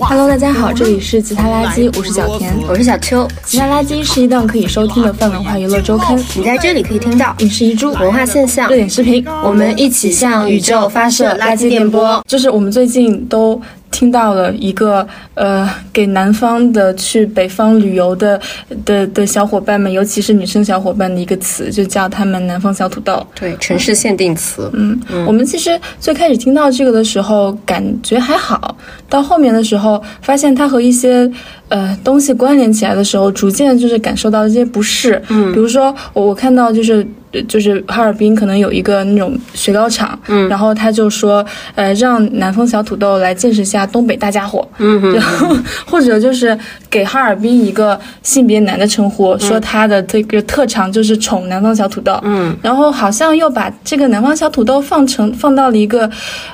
[0.00, 3.26] Hello，大家好，这里是吉他垃圾，我是小田，我是小秋。
[3.44, 12.22] 吉他垃圾是一档可以收听的泛文化娱乐周刊，你在这里可以听到影视遗珠、文化现象、热点视频，我们一起向宇宙发射垃圾电波。
[12.26, 13.60] 就是我们最近都。
[13.90, 18.40] 听到了一个呃，给南方的去北方旅游的
[18.84, 23.26] 的的小伙伴们，尤其是女生小伙伴的一个词，就叫他们“南方小土豆”。
[23.34, 24.70] 对，城市限定词。
[24.74, 28.76] 嗯，我们其实最开始听到这个的时候，感觉还好，
[29.08, 31.30] 到后面的时候，发现它和一些
[31.68, 35.20] 呃东西关联起来的时候，逐渐就是感受到一些不适。
[35.28, 37.06] 嗯，比如说我我看到就是。
[37.46, 45.54] 就是哈尔滨可能有一个那种雪糕厂，嗯，然后他就说，呃，让南方小土豆来见识下东北大家伙，嗯，然后
[45.86, 56.10] 或者就是给哈尔滨一个性别男的称呼，说他的这个特长就是宠南方小土豆，嗯，然后好像又把这个南方小土豆放成放到了一个，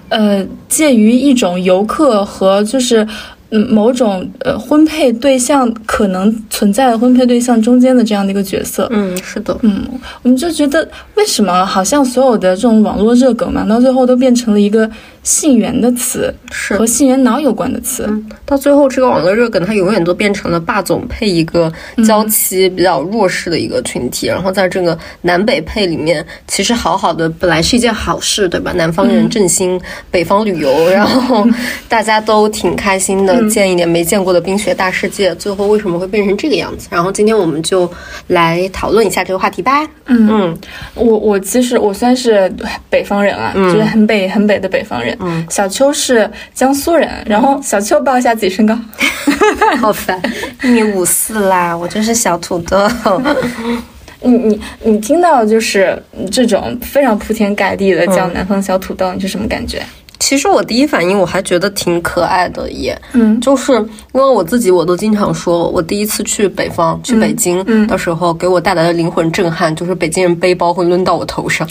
[0.09, 3.07] 呃，介于一种游客和就是。
[3.51, 9.85] 嗯，某种呃婚配对象可能存在的婚配对象中间的这样的一个角色，嗯，是的，嗯，
[10.23, 14.91] 我们就觉得为什么好像所有的这种网络热梗嘛，到最后都变成了一个。
[15.25, 18.07] 性缘的词是和性缘脑有关的词，
[18.45, 21.73] 到最后这个网络热梗，它永远都变成了霸总配一个
[22.07, 28.71] 娇妻比较弱势的一个群体，然后在这个南北配里面，其实好好的本来是一件好事，对吧？
[28.77, 31.43] 南方人振兴北方旅游，然后
[31.89, 35.35] 大家都挺开心的，见一点没见过的冰雪大世界。
[35.37, 36.89] 最后为什么会变成这个样子？
[36.91, 37.91] 然后今天我们就
[38.29, 39.87] 来讨论一下这个话题吧。
[40.07, 40.59] 嗯嗯，
[40.95, 42.53] 我我其实我算是
[42.91, 45.17] 北方人啊，就是很北很北的北方人。
[45.21, 48.79] 嗯，小秋是江苏人，然后小秋报一下自己身高，
[49.81, 50.21] 好烦，
[50.63, 52.77] 一米五四啦，我就是小土豆。
[54.27, 59.83] 你你你听到就是这种非常铺天盖地的叫南方小土豆，你是什么感觉？
[60.21, 71.69] 其实我第一反应我还觉得挺可爱的，也，嗯，就是因为我自己，我都经常说，我第一次去北方，去北京的时候，给我带来的灵魂震撼，就是北京人背包会抡到我头上，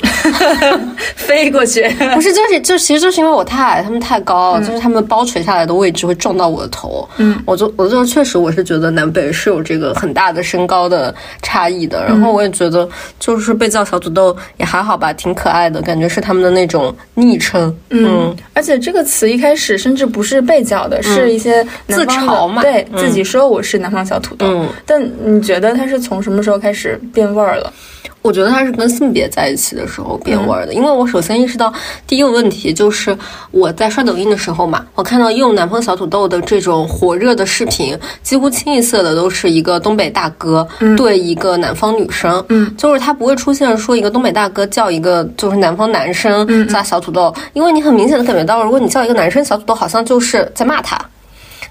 [1.16, 1.82] 飞过去，
[2.14, 12.88] 不是，就是就其实就是因为我太矮，他们太高，就是他们包垂下来的位置会撞到我的头，嗯，我就我就确实我是觉得南北是有这个很大的身高的差异的，然后我也觉得
[13.20, 18.33] 就是被叫小土豆也还好吧，挺可爱的，感觉是他们的那种昵称，嗯。
[18.54, 24.46] 而且这个词一开始甚至不是被叫的，是一些自嘲嘛，对自己说我是南方小土豆。
[24.48, 27.72] 嗯但你觉得它是从什么时候开始变味儿了？
[28.22, 31.74] 我觉得它是跟性别在一起的时候变味儿的，因为我首先意识到
[32.08, 33.16] 第一个问题就是
[33.52, 50.98] 我在刷抖音的时候嘛，我看到用南方小土豆的这种火热的视频，几乎清一色的都是一个东北大哥对一个南方女生，嗯，就是他不会出现说一个东北大哥叫一个就是南方男生叫小土豆，因为你很明显感觉到，如果你叫一个男生小土豆，好像就是在骂他。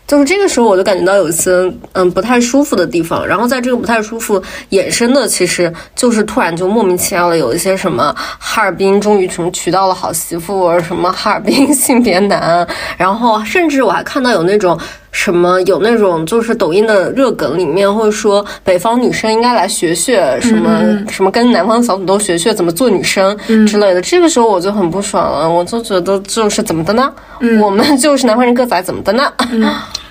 [0.05, 1.51] 就是这个时候，我就感觉到有一些
[1.93, 12.67] 嗯不太舒服的地方，然后在这个不太舒服衍生的，其实就是突然就莫名其妙的有一些什么哈尔滨终于什么娶到了好媳妇，什么哈尔滨 性别男，
[12.99, 14.79] 然后甚至我还看到有那种
[15.12, 23.37] 什么有那种就是抖音的热梗里面会说北方女生应该来学学什么什么跟南方小土豆学学怎么做女生
[23.67, 27.12] 之类的，这个时候我就很不爽了，我就觉得就是怎么的呢？
[27.61, 29.33] 我们就是南方人个子矮怎么的呢？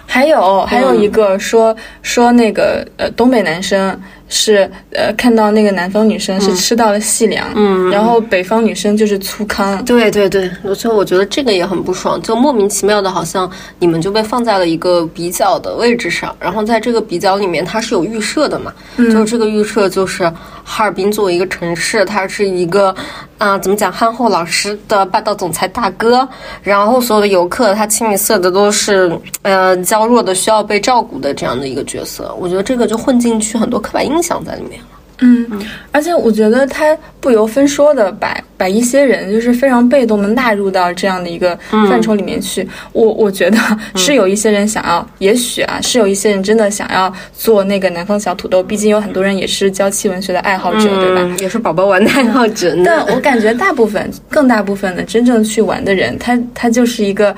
[0.05, 3.99] 还有还有一个说说那个呃东北男生。
[4.33, 20.23] 是呃，看到那个南方女生是吃到了细粮，嗯，然后北方女生就是粗糠，对对对，所以我觉得这个也很不爽，就莫名其妙的，好像你们就被放在了一个比较的位置上，然后在这个比较里面，它是有预设的嘛，就是这个预设就是
[20.63, 22.95] 哈尔滨作为一个城市，它是一个
[23.37, 26.25] 啊，怎么讲憨厚老实的霸道总裁大哥，
[26.63, 29.11] 然后所有的游客他清一色的都是
[29.41, 34.31] 呃娇弱的需要被照顾的这样的一个角色，我觉得这个就混进去很多刻板印象。
[34.31, 34.87] 想在里面了，
[35.19, 35.45] 嗯，
[35.91, 42.65] 而且我觉得他不由分说的把把一些人就是非常被动的纳入到这样的一个范畴里面去。
[42.93, 43.57] 我我觉得
[43.95, 48.63] 是有一些人想要，也许啊，是有一些人真的想要做那个南方小土豆。
[48.63, 51.35] 毕竟有很多人也是娇妻文学的爱好者，对吧？
[51.41, 52.73] 也是宝宝玩的爱好者。
[52.85, 57.35] 但我感觉大部分、更大部分的真正去玩的人，他他就是一个。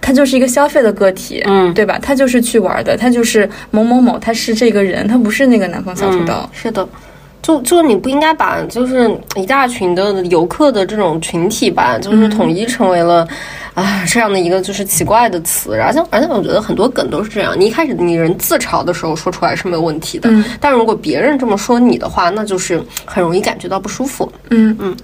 [0.00, 1.98] 他就是一个消费的个体，嗯，对吧？
[2.00, 6.34] 他就是去玩的，他就是某某某，他是这个人，他不是那个南方小土豆。
[6.52, 6.86] 是的，
[7.42, 13.26] 就就你不应该把就是一大群的游客的这种群体吧，就是统一成为了
[13.74, 15.74] 啊这样的一个就是奇怪的词。
[15.74, 20.30] 而且而且，我觉得很多梗都是这样，你一开始你人自嘲的时候说出来是没有问题的，
[20.60, 24.30] 但如果别人这么说你的话，那就是很容易感觉到不舒服。
[24.50, 24.78] 嗯嗯。
[24.78, 24.96] 嗯，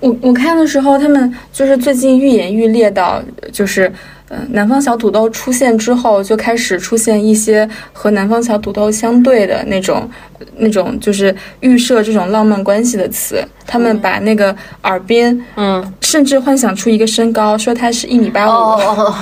[0.00, 3.92] 我我看的时候，他们就是最近愈演愈烈到，就是
[4.28, 10.08] 呃，南方小土豆出现之后，就开始出现一些和南方小土豆相对的那种
[10.56, 13.44] 那种，就是预设这种浪漫关系的词。
[13.66, 18.50] 他们把那个耳边，嗯，甚至幻想出一个身高，说他是一米八五。
[18.50, 19.14] 哦，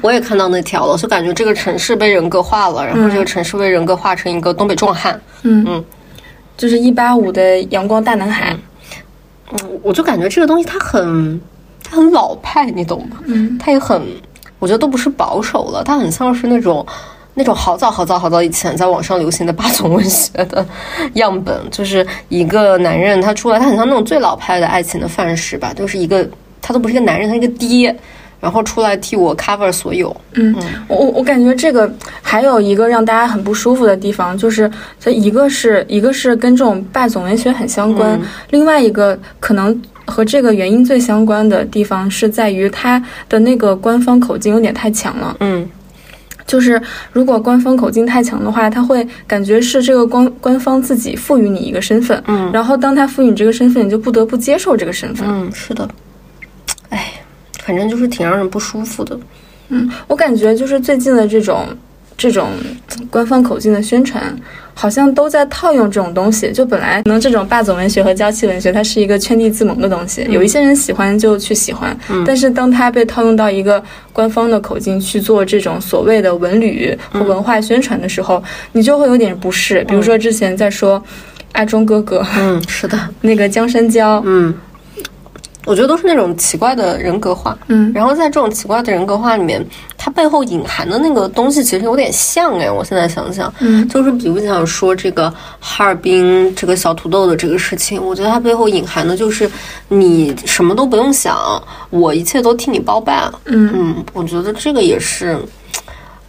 [0.00, 5.20] 我也看到那条了，就感觉这个城市被人格化了，然后这个城市被人格化成一个东北壮汉。
[5.42, 5.84] 嗯嗯，
[6.56, 8.52] 就是一八五的阳光大男孩。
[8.52, 8.58] 嗯，
[9.82, 11.40] 我就感觉这个东西它很，
[11.82, 13.18] 它很老派，你懂吗？
[13.26, 14.02] 嗯，它也很，
[14.58, 16.86] 我觉得都不是保守了，它很像是那种
[17.34, 20.66] 那种好早好早好早以前在网上流行的霸总文学的
[21.14, 26.28] 样本，就是一个男人他出来，他很像那种最老派的爱情的范式吧，就是一个
[26.60, 27.96] 他都不是一个男人，他是一个爹。
[28.42, 30.14] 然后出来替我 cover 所有。
[30.32, 30.52] 嗯，
[30.88, 31.88] 我我感觉这个
[32.20, 34.68] 还有一个让大家很不舒服的地方，就是
[35.00, 45.36] 它一个是一个是跟这种霸总文学很相关，另外一个可能和这个原因最相关的地方是在于它的那个官方口径有点太强了。
[45.38, 45.64] 嗯，
[46.44, 55.28] 就是如果官方口径太强的话，他会感觉是这个官官方自己赋予你一个身份，嗯，然后当他赋予你这个身份，你就不得不接受这个身份。
[55.30, 55.88] 嗯，是的，哎。
[57.64, 59.18] 反正就是挺让人不舒服的，
[59.68, 61.66] 嗯，我感觉就是最近的这种
[62.16, 62.50] 这种
[63.08, 64.22] 官方口径的宣传，
[64.74, 66.50] 好像都在套用这种东西。
[66.52, 73.82] 就本来可能这种霸总文学和娇妻文学，它是一个圈地自萌的东西，有一些人喜欢就去喜欢，但是当它被套用到一个
[74.12, 78.42] 官方的口径去做这种所谓的文旅和文化宣传的时候，
[78.72, 79.84] 你就会有点不适。
[79.84, 81.02] 比如说之前在说
[81.52, 84.52] 阿忠哥哥，嗯，是的， 那个江山娇，嗯。
[85.64, 89.64] 我觉得都是那种奇怪的人格化，嗯，然后在这种奇怪的人格化里面，
[89.96, 99.48] 它背后隐含的那个东西其实有点像哎，我现在想想，嗯，就是比如想说这个哈尔滨这个小土豆的这个事情，我觉得它背后隐含的就是
[99.88, 103.70] 你什么都不用想，我一切都替你包办，嗯。
[103.74, 105.38] 嗯，我觉得这个也是。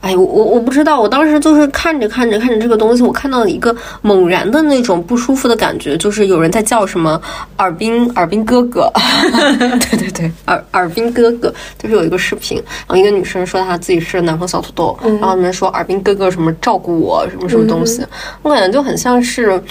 [0.04, 7.20] 哎，我我我不知道，我当时就是看着看着看着这个东西，我看到了一个猛然的那种不舒服的感觉，就是有人在叫什么
[7.56, 8.92] “尔滨尔滨哥哥
[9.80, 18.06] ”，对对对，尔尔滨哥哥，就是有一个视频，然后一个女生说她自己是南方小土豆，然后里面说尔滨哥哥什么照顾我什么什么东西，
[18.42, 19.64] 我感觉就很像是。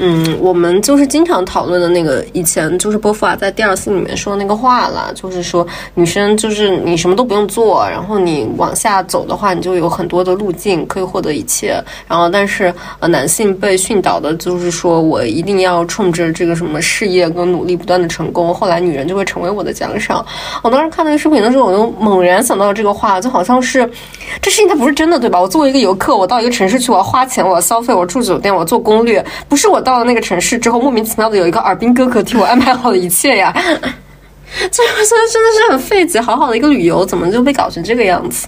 [0.00, 11.82] 嗯，我们就是经常讨论的那个，以前就是波伏娃在第二次里面说的那个话了，就是说女生就是你什么都不用做，然后你往下走的话，你就有很多的路径可以获得一切。
[12.06, 20.24] 然后，但是呃，男性被训导的就是说我一定要冲着这个什么事业跟努力不断的成功，后来女人就会成为我的奖赏。
[20.62, 23.90] 我当时看那个视频的时候，我就猛然想到这个话，就好像是
[24.40, 25.40] 这事情它不是真的，对吧？
[25.40, 29.82] 我作为一个游客，我到一个城市去，我要花钱，我要消费，我住酒店，我做攻略，不是我。
[29.88, 35.02] 到了那个城市之后，莫名其妙的有一个耳滨哥哥替我安排好了一切呀，这真的
[35.32, 36.20] 真的是很费解。
[36.20, 38.46] 好好的一个旅游，怎么就被搞成这个样子？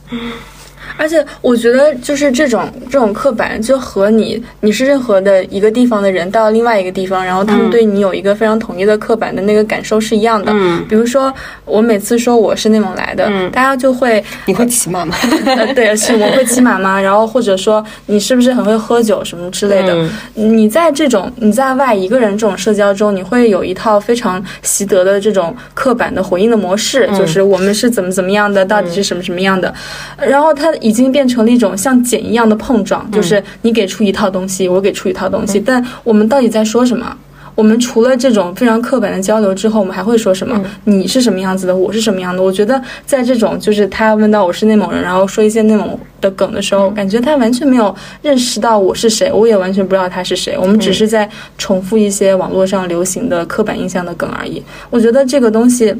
[1.00, 10.52] 而且我觉得，就是这种这种刻板，就和你你是任何的一个地方的人到另外一个地方，然后他们对你有一个非常统一的刻板的那个感受是一样的。
[10.54, 11.32] 嗯，比如说
[11.64, 15.16] 我每次说我是内蒙来的，大家就会你会骑马吗？
[15.56, 17.00] 呃，对，是我会骑马吗？
[17.00, 20.06] 然后或者说你是不是很会喝酒什么之类的？
[20.34, 29.72] 你在这种你在外一个人这种社交中，你会有一套非常习得的这种刻板的回应的模式，就是我们是怎么怎么样的，到底是什么什么样的，
[30.18, 37.16] 然后他已经变成了一种像茧一样的碰撞，就是你给出一套东西，我给出一套东西，但我们到底在说什么？
[37.54, 40.60] 我们除了这种非常刻板的交流之后，我们还会说什么？
[40.84, 41.76] 你是什么样子的？
[41.76, 42.42] 我是什么样的？
[42.42, 50.56] 我觉得在这种就是他问到我是内蒙人，然后说一些内蒙的梗的时候，感觉他完全没有认识到我是谁，我也完全不知道他是谁。
[50.58, 51.28] 我们只是在
[51.58, 54.62] 重复一些网络上流行的刻板印象的梗而已。
[54.88, 55.94] 我觉得这个东西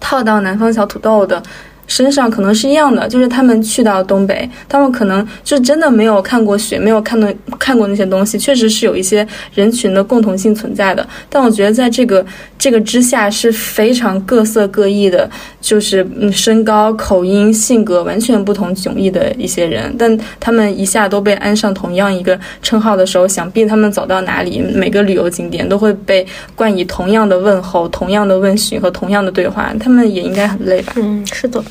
[0.00, 1.40] 套到南方小土豆的。
[1.86, 11.06] 身上可能是一样的，就是他们去到东北，他们可能就真的没有看过雪，没有看到看过那些东西，确实是有一些人群的共同性存在的。
[11.28, 12.24] 但我觉得在这个
[12.58, 15.28] 这个之下是非常各色各异的，
[15.60, 30.94] 就是嗯身高、口音、性格完全不同迥异的一些人，但他们一下都被安上同样一个称号的时候，想必他们走到哪里，每个旅游景点都会被冠以同样的问候、同样的问询和同样的对话，他们也应该很累吧？
[30.96, 31.62] 嗯，是的。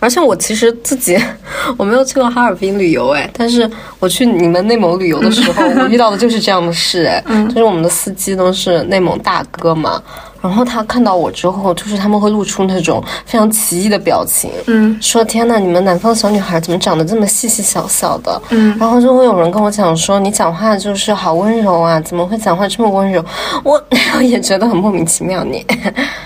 [0.00, 1.16] 而且我其实自己
[1.76, 10.00] 我没有去过哈尔滨旅游哎，但是我去你们内蒙旅游的时候， 我遇到的就是这样的事哎，就是我们的司机都是内蒙大哥嘛，
[10.40, 18.40] 然后他看到我之后，就是他们会露出那种非常奇异的表情，嗯说天呐，你们南方小女孩怎么长得这么细细小小的？
[18.50, 23.24] 嗯然后就会有人跟我讲说，你讲话就是好温柔啊，怎么会讲话这么温柔？
[23.64, 23.82] 我
[24.16, 25.64] 我也觉得很莫名其妙你。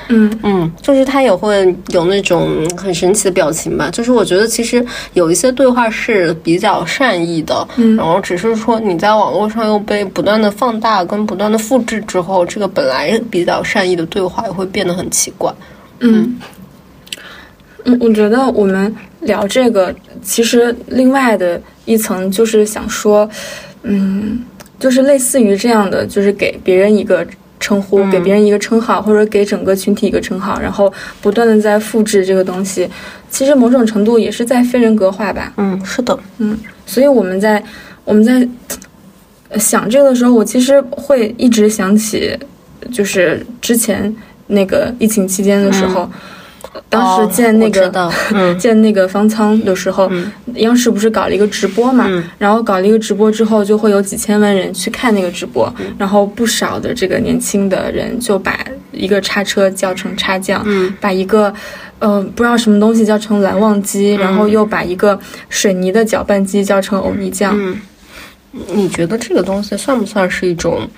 [0.09, 3.89] 嗯 嗯，就是他也会有那种很神奇的表情吧。
[3.91, 15.53] 就是我觉得其实有一些对话是比较善意的，嗯然后只是说你在网络上又被不断的放大跟不断的复制之后，这个本来比较善意的对话也会变得很奇怪。
[16.01, 16.37] 嗯，
[17.85, 23.29] 嗯，我觉得我们聊这个，其实另外的一层就是想说，
[23.83, 24.43] 嗯，
[24.79, 27.27] 就是类似于这样的，就是给别人一个
[27.59, 30.91] 称呼，给别人一个称号，或者给整个群体一个称号，然后
[31.21, 32.89] 不断的在复制这个东西，
[33.31, 35.53] 其实某种程度也是在非人格化吧。
[35.59, 37.63] 嗯，是的，嗯所以我们在
[38.05, 38.49] 我们在
[39.51, 42.37] 呃想这个的时候，我其实会一直想起，
[42.93, 44.15] 就是之前
[44.49, 46.11] 那个疫情期间的时候，
[46.89, 48.59] 当时建那个、哦我知道 嗯。
[48.59, 50.11] 见那个方舱的时候，
[50.55, 52.07] 央视不是搞了一个直播嘛？
[52.09, 52.25] 嗯。
[52.39, 55.87] 然后搞了一个直播之后，就会有几千万人去看那个直播，嗯。
[55.99, 58.59] 然后不少的这个年轻的人就把
[58.93, 60.93] 一个叉车叫成叉匠，嗯。
[61.01, 61.53] 把一个。
[62.01, 65.21] 呃，不知道什么东西叫成蓝忘机，然后又把一个
[65.51, 67.53] 水泥的搅拌机叫成欧泥酱。
[67.55, 67.77] 嗯，
[68.73, 70.89] 你觉得这个东西算不算是一种，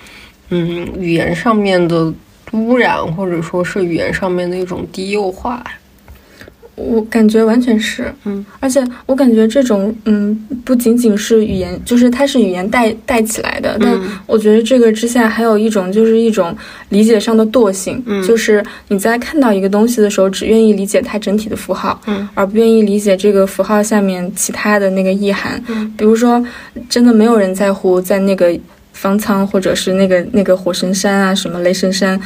[0.53, 2.13] 嗯，语言上面的
[2.51, 5.63] 污染，或者说是语言上面的一种低幼化？
[6.75, 13.95] 我感觉完全是，嗯，而且我感觉这种，嗯，不仅仅是语言，就是它是语言带带起来的，但
[14.25, 16.55] 我觉得这个之下还有一种，就是一种
[16.89, 18.27] 理解上的惰性，嗯。
[18.27, 26.43] 就是你在看到一个东西的时候，只愿意理解它整体的符号，嗯，而不愿意理解这个符号下面其他的那个意涵，嗯，比如说，
[26.89, 28.51] 真的没有人在乎在那个。
[28.93, 32.19] 方舱或者是那个那个火神山啊，什么雷神山，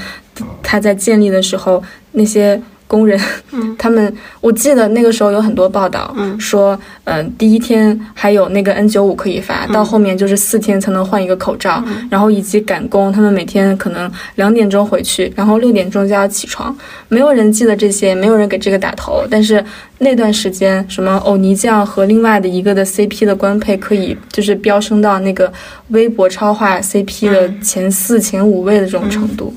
[0.61, 1.81] 它在建立的时候，
[2.11, 3.19] 那些工人，
[3.77, 6.39] 他们我记得那个时候有很多报道，嗯。
[6.39, 16.75] 说，嗯、第一天还有那个 N 9 5可以发，到后面就是四天才能换一个口罩，然后以及赶工，他们每天可能两点钟回去，然后六点钟就要起床，
[17.09, 19.63] 没有人记得这些，没有人给这个打头，但是
[19.99, 25.51] 那段时间，什么欧尼酱和另外的一个的 CP 的官配可以就是飙升到那个
[25.89, 29.53] 微博超话 CP 的前四、前五位的这种程度，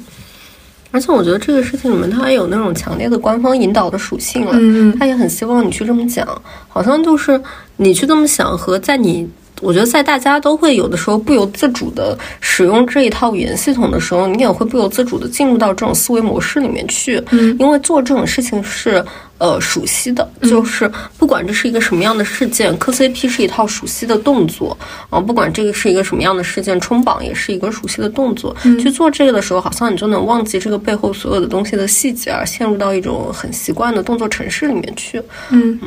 [0.91, 4.53] 而且我觉得这个事情里面，它还有那种强烈的官方引导的属性了。
[4.55, 6.27] 嗯他也很希望你去这么讲，
[6.69, 7.41] 好像就是
[7.77, 9.29] 你去这么想和在你。
[9.63, 17.23] 我觉得在大家都会有的时候不由自主的使用这一套语言系统的时候，你也会不由自主的进入到这种思维模式里面去。
[17.31, 19.05] 嗯因为做这种事情是
[19.41, 24.77] 呃熟悉的，就是不管这是一个什么样的事件，磕 CP 是一套熟悉的动作
[25.09, 28.55] 啊、不管这个是一个什么样的事件，冲榜也是一个熟悉的动作。
[28.79, 35.21] 去做这个的时候，好像你就能忘记这个背后所有的东西的细节，而陷入到一种很习惯的动作程式里面去。
[35.51, 35.81] 嗯，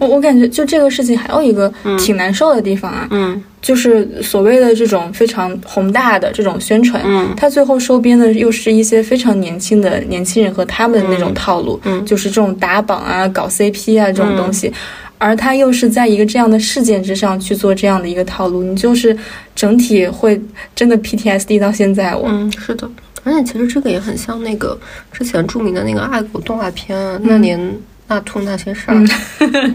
[0.00, 14.72] 我我感觉就这个事情还有一个挺难受的地方啊，嗯就是所谓的这种非常宏大的这种宣传，嗯它最后收编的又是一些非常年轻的年轻人和他们的那种套路，嗯就是这种打榜啊、搞 CP 啊这种东西。
[15.18, 19.16] 而他又是在一个这样的事件之上去做这样的一个套路，你就是
[19.54, 20.38] 整体会
[20.74, 22.28] 真的 PTSD 到现在我。
[22.28, 22.86] 嗯，是的。
[23.24, 24.78] 而且其实这个也很像那个
[25.10, 27.58] 之前著名的那个爱国动画片啊，那年
[28.06, 29.04] 那兔那些事儿，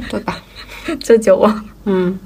[0.10, 0.38] 对吧？
[1.02, 1.54] 这酒窝，
[1.86, 2.18] 嗯，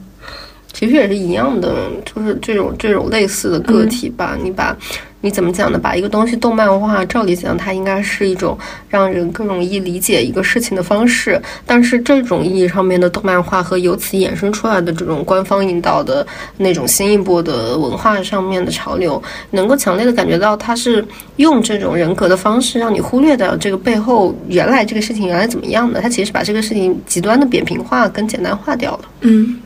[0.77, 4.37] 其实也是一样的，就是这种这种类似的个体吧。
[4.43, 4.75] 你把
[5.21, 5.79] 你怎么讲呢？
[5.79, 8.57] 把一个东西动漫化，照理讲它应该是一种
[8.89, 11.41] 让人更容易理解一个事情的方式。
[11.65, 16.27] 但是这种意义上面的动漫化和由此衍生出来的这种官方引导的
[16.57, 21.03] 那种新一波的文化上面的潮流，能够强烈的感觉到它是
[21.37, 26.01] 用这种人格的方式让你忽略掉这个背后原来这个事情原来怎么样的。
[26.01, 29.05] 它其实把这个事情极端的扁平化跟简单化掉了。
[29.21, 29.57] 嗯。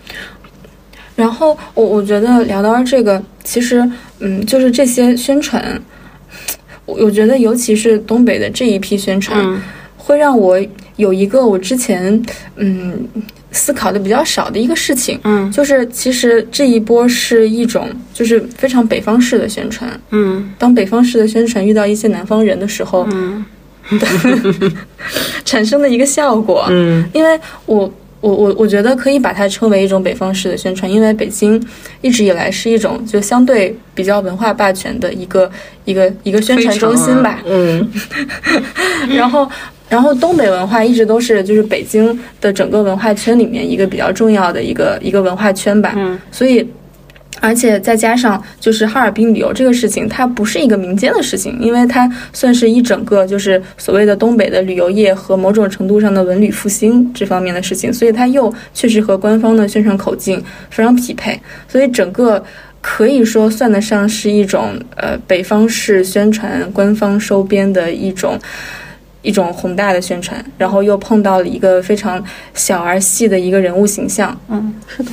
[1.20, 3.84] 然后我我觉得聊到这个，其实
[4.20, 5.80] 嗯，就是这些宣传，
[6.86, 9.62] 我我觉得尤其是东北的这一批宣传，嗯
[9.98, 10.60] 会让我
[10.96, 12.20] 有一个我之前
[12.56, 12.98] 嗯
[13.52, 19.88] 思考的比较少的一个事情，嗯就是其实这一波是一种就是非常北方式的宣传。
[20.12, 23.46] 嗯当北方式的宣传遇到一些南方人的时候，嗯
[25.46, 26.66] 产生的一个效果。
[26.70, 31.62] 嗯因为我我我我觉得可以把它称为一种北方式的宣传，因为北京
[32.02, 35.50] 一直以来是一种就相对比较文化霸权的一个
[35.86, 37.42] 一个一个宣传中心吧。
[37.46, 37.90] 嗯
[39.16, 39.50] 然后。
[39.90, 46.64] 然后东北文化一直都是就是北京的整个文化圈里面一个比较重要的一个一个文化圈吧，嗯所以
[47.39, 62.43] 而且再加上就是哈尔滨旅游这个事情，它不是一个民间的事情，因为它算是一整个就是所谓的东北的旅游业和某种程度上的文旅复兴这方面的事情，所以它又确实和官方的宣传口径非常匹配，所以整个
[62.81, 68.39] 可以说算得上是一种呃北方式宣传官方收编的一种
[69.22, 75.12] 一种宏大的宣传，然后又碰到了一个非常小而细的一个人物形象，嗯，是的。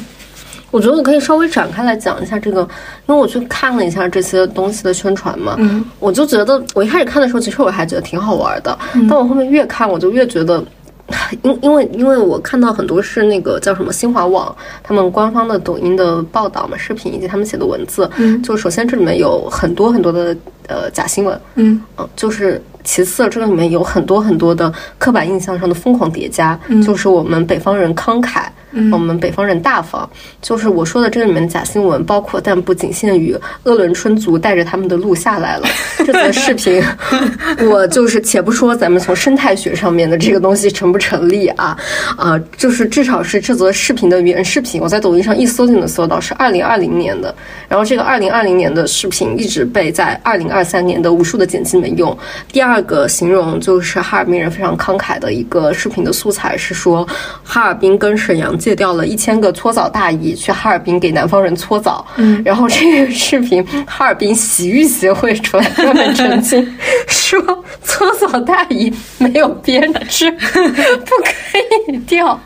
[0.71, 2.61] 我觉得我可以稍微展开来讲一下这个，
[3.07, 8.77] 因为我去看了一下这些东西的宣传嘛，嗯，我就觉得我一开始看的时候，其实我还觉得挺好玩的，
[9.09, 10.63] 但我后面越看，我就越觉得，
[11.43, 21.81] 因因为因为我看到很多是那个叫什么新华网他们官方的抖音的报道嘛，视频以及他们写的文字，嗯，就首先这里面有很多很多的呃假新闻，嗯。
[21.97, 28.47] 嗯，就是其次这个里面有很多很多的刻板印象上的疯狂叠加，就是我们北方人慷慨。
[28.93, 30.09] 我们北方人大方，
[30.41, 35.67] 就是我说的这个里面的假新闻，包括但不仅限于鄂伦春族带着他们的鹿下来了
[36.05, 36.83] 这则视频，
[37.69, 41.77] 我就是且不说咱们从生态学上面的这个东西成不成立啊，
[42.17, 47.35] 啊，就是至少是这则视频的原视频，我在抖音上一搜就能搜到，是二零二零年的。
[47.69, 52.17] 然后这个二零二零年的视频一直被在二零二三年的无数的剪辑里面用。
[52.53, 57.07] 第二个形容就是哈尔滨人非常慷慨的一个视频的素材是说，
[57.43, 62.05] 哈尔滨跟沈阳借调了一千个搓澡大姨去哈尔滨给南方人搓澡。
[62.17, 67.41] 嗯，然后这个视频哈尔滨洗浴协会出来专门澄清说，
[67.85, 72.41] 搓澡大姨没有编制， 不可以调。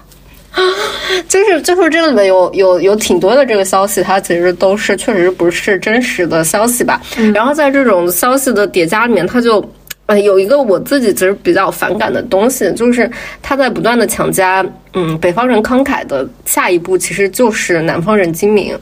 [1.26, 7.00] 就是就是这个里面有有有挺多的这个消息，它其实都是确实不是真实的消息吧。
[7.32, 9.64] 然后在这种消息的叠加里面，它就
[10.10, 13.08] 呃有一个我自己其实比较反感的东西，就是
[13.40, 18.76] 他在不断的强加，嗯，北方人慷慨的下一步其实就是南方人精明。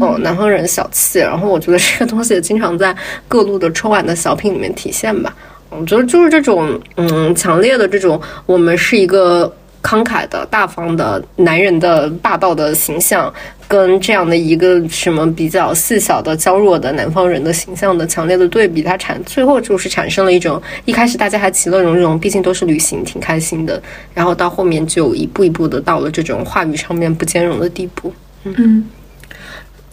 [0.00, 2.94] 哦，南方人小气，然后我觉得这个东西经常在
[3.26, 5.34] 各路的春晚的小品里面体现吧。
[5.70, 9.50] 我觉得就是这种，嗯，强烈的这种，我们是一个
[9.82, 13.32] 慷慨的、大方的男人的霸道的形象，
[13.66, 23.80] 跟这样的一个什么比较细小的、娇弱的南方人的形象的强烈的对比，它产最后就是产生了一种，一开始大家还其乐融融，毕竟都是旅行，挺开心的，
[24.12, 28.12] 然后到后面就一步一步的到了这种话语上面不兼容的地步。
[28.44, 28.84] 嗯，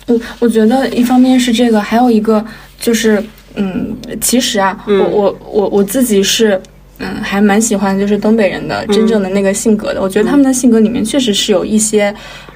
[0.08, 2.44] 我我觉得一方面是这个，还有一个
[2.80, 6.60] 就是，嗯，其实啊，我我我我自己是。
[7.00, 10.02] 嗯，还蛮喜欢就是东北人的真正的那个性格的。
[10.02, 12.14] 我觉得他们的性格里面确实是有一些，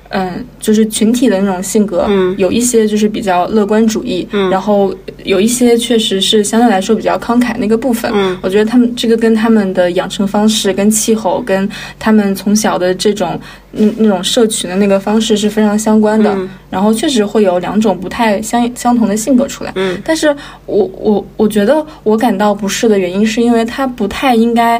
[0.09, 4.93] 嗯，就是群体的那种性格，嗯有一些就是比较乐观主义，嗯然后
[5.23, 8.11] 有一些确实是相对来说比较慷慨那个部分。
[8.13, 11.69] 嗯我觉得他们这个跟他们的养成方式、跟气候、跟
[11.99, 13.39] 他们从小的这种
[13.71, 16.33] 那那种社群的那个方式是非常相关的。
[16.35, 19.71] 嗯然后确实会有两种不太相相同的性格出来。
[19.75, 20.35] 嗯但是
[20.67, 24.79] 我我我觉得我感到不适的原因，是因为他不太应该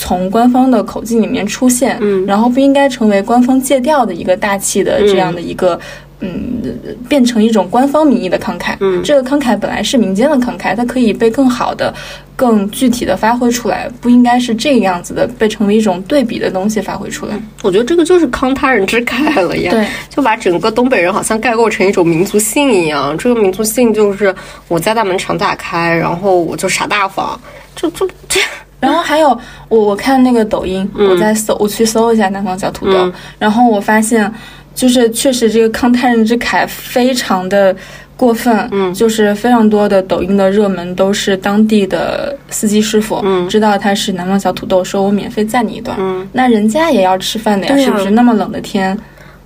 [0.00, 5.78] 从官方的口径里面出现，嗯然后不应该成为官方借调的一个大气的这样的一个。
[6.22, 6.60] 嗯，
[7.08, 8.76] 变成一种官方名义的慷慨。
[8.80, 11.94] 嗯这个慷慨本来是民间的慷慨，它可以被更好的、
[12.36, 17.32] 更具体的发挥出来，不应该是这个样子的，被成为一种对比的东西发挥出来。
[17.62, 19.70] 我觉得这个就是慷他人之慨了呀。
[19.70, 23.16] 对，就把整个东北人好像概括成一种民族性一样。
[23.16, 24.34] 这个民族性就是
[24.68, 27.40] 我家大门常打开，然后我就傻大方，
[27.74, 28.38] 就就这。
[28.80, 29.28] 然后还有
[29.68, 33.12] 我我看那个抖音，我在搜，我去搜一下南方小土豆，嗯。
[33.38, 34.32] 然后我发现，
[34.74, 37.76] 就是确实这个康泰人之凯非常的
[38.16, 38.92] 过分，嗯。
[38.94, 43.46] 就是非常多的抖音的热门都是当地的司机师傅，嗯。
[43.48, 48.10] 知道他是南方小土豆，说我免费载你一段，嗯，那人家也要吃饭的呀是不是？
[48.10, 48.98] 那么冷的天，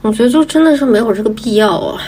[0.03, 2.01] 我觉得就真的是没有这个必要啊。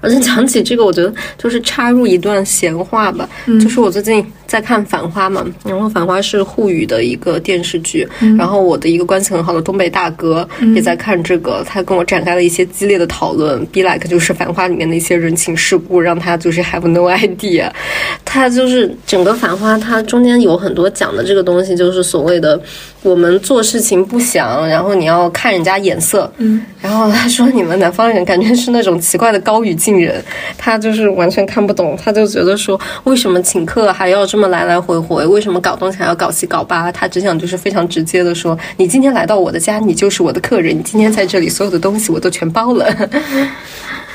[0.00, 3.28] 而且讲起这个，我觉得就是插入一段闲话吧，
[3.60, 8.06] 就是我最近在看《繁花》嘛，然后《繁花》是沪语的一个电视剧，
[8.36, 17.70] 然后我的一个关系很好的东北大哥也在看这个，他跟我展开了一些激烈的讨论，be like 就是《繁花》里面的一些人情世故，让他就是 have no idea，
[18.30, 22.60] 他就是整个《繁花》，它中间有很多讲的这个东西，就是所谓的
[23.02, 30.22] 我们做事情不想，然后你要看人家眼色，嗯，然后他说你们南方人感觉是那种奇怪的高语境人，
[30.58, 36.92] 他就是完全看不懂，他就觉得说为什么请客还要这么来来回回，为什么搞东西还要搞七搞八？
[36.92, 42.86] 他只想就是非常直接的说，你今天来到我的家，你就是我的客人，你今天在这里所有的东西我都全包了。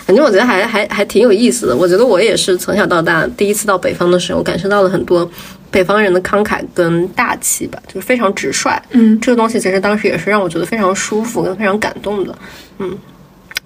[0.06, 1.76] 反正我觉得还还还挺有意思的。
[1.76, 5.30] 我觉得我也是从小到大第一次到北方的时候，感受到了很多
[5.72, 8.72] 北方人的慷慨跟大气吧，就是非常直率。
[8.92, 12.38] 嗯这个东西其实当时也是让我觉得非常舒服跟非常感动的。
[12.80, 12.98] 嗯，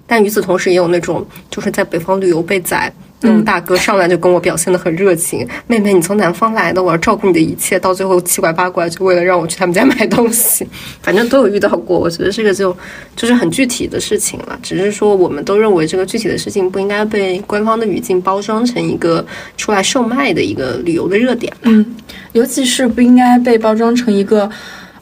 [0.06, 2.92] 但与此同时，也有那种就是在北方旅游被宰。
[3.20, 10.66] 那种大哥上来就跟我表现的很热情，妹妹你从南方来的，我要照顾你的一切，到最后七拐八拐就为了让我去他们家买东西，
[11.02, 11.98] 反正都有遇到过。
[11.98, 12.76] 我觉得这个就
[13.16, 19.24] 就是很具体的事情了，只是说我们都认为这个具体的事情不应该被官方的语境包装成一个
[19.56, 21.52] 出来售卖的一个旅游的热点。
[21.62, 21.96] 嗯，
[22.32, 24.48] 尤其是不应该被包装成一个。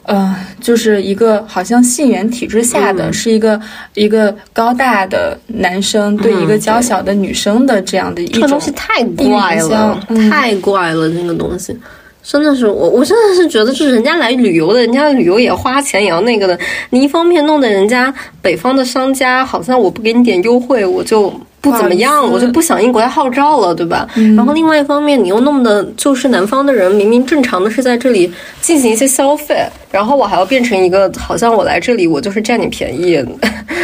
[0.07, 3.59] 呃，就是一个好像信源体制下的是一个
[3.93, 11.77] 一个高大的男生对一个娇小的女生的这样的一种东西太怪了，太怪了，这个东西。
[12.23, 16.57] 真的是我，我真的是觉得，就是人家来旅游的，人家旅游也花钱也要那个的，
[16.89, 21.33] 你一方面弄得人家北方的商家好像我不给你点优惠我就。
[21.59, 24.07] 不怎么样，我就不响应国家号召了，对吧？
[24.35, 33.15] 然后另外一方面，你又弄的就是南方的人，明明正常的是在这里进行一些消费，然后我还要变成一个好像我来这里我就是占你便宜，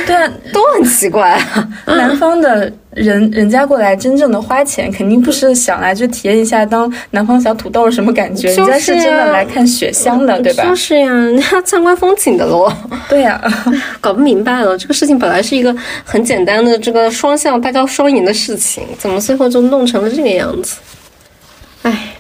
[0.06, 1.42] 对， 都很奇怪。
[1.86, 2.72] 南方的。
[2.96, 10.64] 人人家过来真正的花钱，肯定不是想来就体验一下当南方小土豆什么感觉，人家是真的来看雪乡的，对吧？
[10.64, 12.72] 就是呀，人家参观风景的喽。
[13.10, 13.42] 对呀，
[14.00, 20.78] 搞不明白了，这个事情本来是一个很简单的这个双向大家双赢的事情，怎么最后就弄成了这个样子？
[21.82, 22.13] 唉。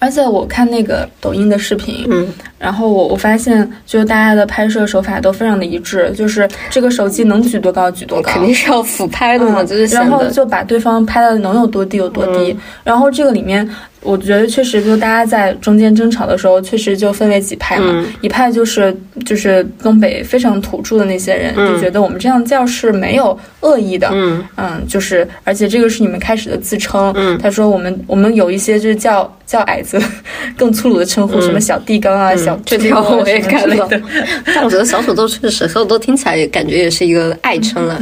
[0.00, 2.26] 而且我看那个抖音的视频，嗯，
[2.58, 13.68] 然后我我发现，就大家的拍摄手法都非常的一致，就是这个手机能举多高举多高，肯定是要俯拍的嘛，就是然后就把对方拍的能有多低有多低，然后这个里面。
[14.02, 18.02] 我觉得确实，就大家在中间争吵的时候，确实就分为几派嘛。
[18.22, 24.08] 一派就是就是东北非常土著的那些人，就觉得我们这样叫是没有恶意的。
[24.12, 27.12] 嗯嗯，就是而且这个是你们开始的自称。
[27.14, 30.00] 嗯，他说我们我们有一些就是叫叫矮子
[30.56, 33.86] 更粗鲁的称呼，什么小地缸啊、小这条我也看了。
[34.46, 38.00] 但我觉得小土豆确实，小土豆听起来也感觉也是一个爱称了。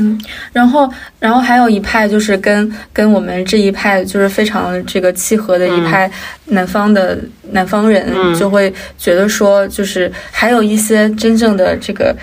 [0.53, 5.88] 然后然后还有一派就是跟跟我们这一派就是非常这个契合的一。
[5.88, 5.88] 派
[6.47, 7.19] 南方的
[7.51, 8.07] 南方人
[8.39, 12.15] 就会觉得说，就是还有一些真正的这个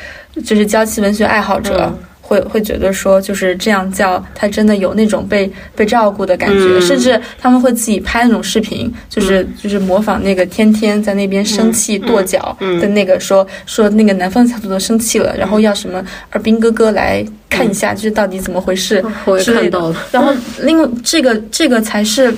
[0.43, 19.05] 就是娇妻文学爱好者会会觉得说，就是这样叫他真的有那种被被照顾的感觉，甚至他们会自己拍那种视频，就是就是模仿那个天天在那边生气跺脚的那个说说那个南方小土豆生气了，然后要什么二兵哥哥来看一下，就是到底怎么回事
[19.43, 19.95] 之类的。
[20.11, 22.33] 然后另这个这个才是。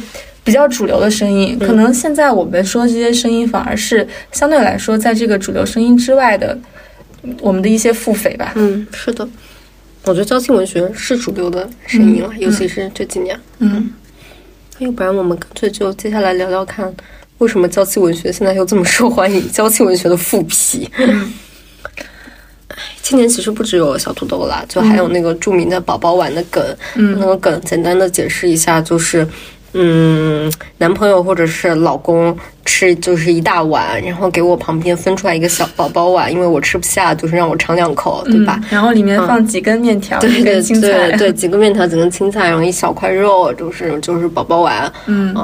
[0.47, 6.57] 比较主流的声音，可能现在我们说这些声音，反而是相对来说，在这个主流声音之外的，
[7.41, 8.53] 我们的一些腹诽吧。
[8.55, 9.27] 嗯，是的，
[10.05, 13.37] 我觉得娇妻文学是主流的声音了，尤其是这几年。
[13.59, 13.91] 嗯，
[14.77, 16.95] 要不然我们干脆就接下来聊聊看，
[17.39, 19.51] 为什么娇妻文学现在又这么受欢迎？
[19.51, 20.89] 娇妻文学的复批。
[23.01, 26.63] 今年其实不只有小土豆啦，就还有那个著名的宝宝碗的梗。
[26.95, 29.27] 嗯，那个梗简单的解释一下，就是。
[29.73, 38.59] 嗯，男朋友或者是老公吃就是一大碗，然后给我旁边分出来一个小宝宝碗，因为我吃不下，就是让我尝两口，对吧？
[38.69, 45.35] 然后里面放几根面条，对对 对对，几根面条，几根青菜，然后一小块肉，就是就是宝宝碗，嗯。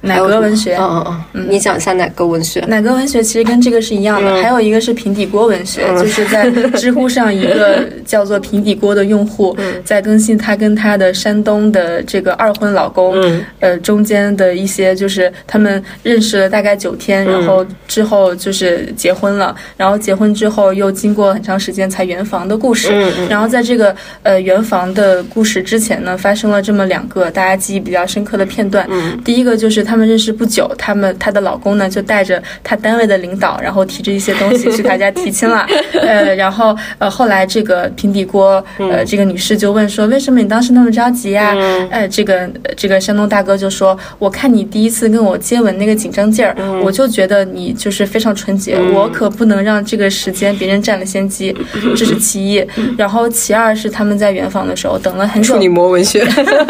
[0.00, 2.60] 奶格文学，嗯嗯嗯，你讲一下奶格文学。
[2.68, 13.16] 奶格文学其实跟这个是一样的，还有一个是平底锅文学，就是在知乎上一个 叫做平底锅的用户在更新他跟他的山东的这个二婚老公，
[13.58, 22.88] 呃中间的一些就是他们认识了大概九天，然后之后就是结婚了，然后结婚之后又经过很长时间才圆房的故事。
[23.28, 28.88] 然后在这个呃圆房的故事之前呢，发生了这么两个大家记忆比较深刻的片段。
[29.24, 29.87] 第一个就是。
[29.88, 35.66] 他们认识不久，他们她的老公呢就带着他单位的领导，然后提着一些东西去她家提亲了。
[36.02, 41.54] 呃，然后呃后来这个平底锅呃这个女士就问说，为什么你当时那么着急呀？
[41.90, 51.56] 呃，这个这个山东大哥就说，我看你第一次跟我接吻那个紧张劲儿，我就觉得你就是非常纯洁，我可不能让这个时间别人占了先机，
[51.96, 52.62] 这是其一。
[52.98, 56.24] 然后其二是他们在圆房的时候等了很久，处女膜文学，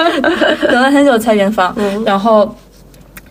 [0.70, 1.74] 等了很久才圆房，
[2.07, 2.54] 然后。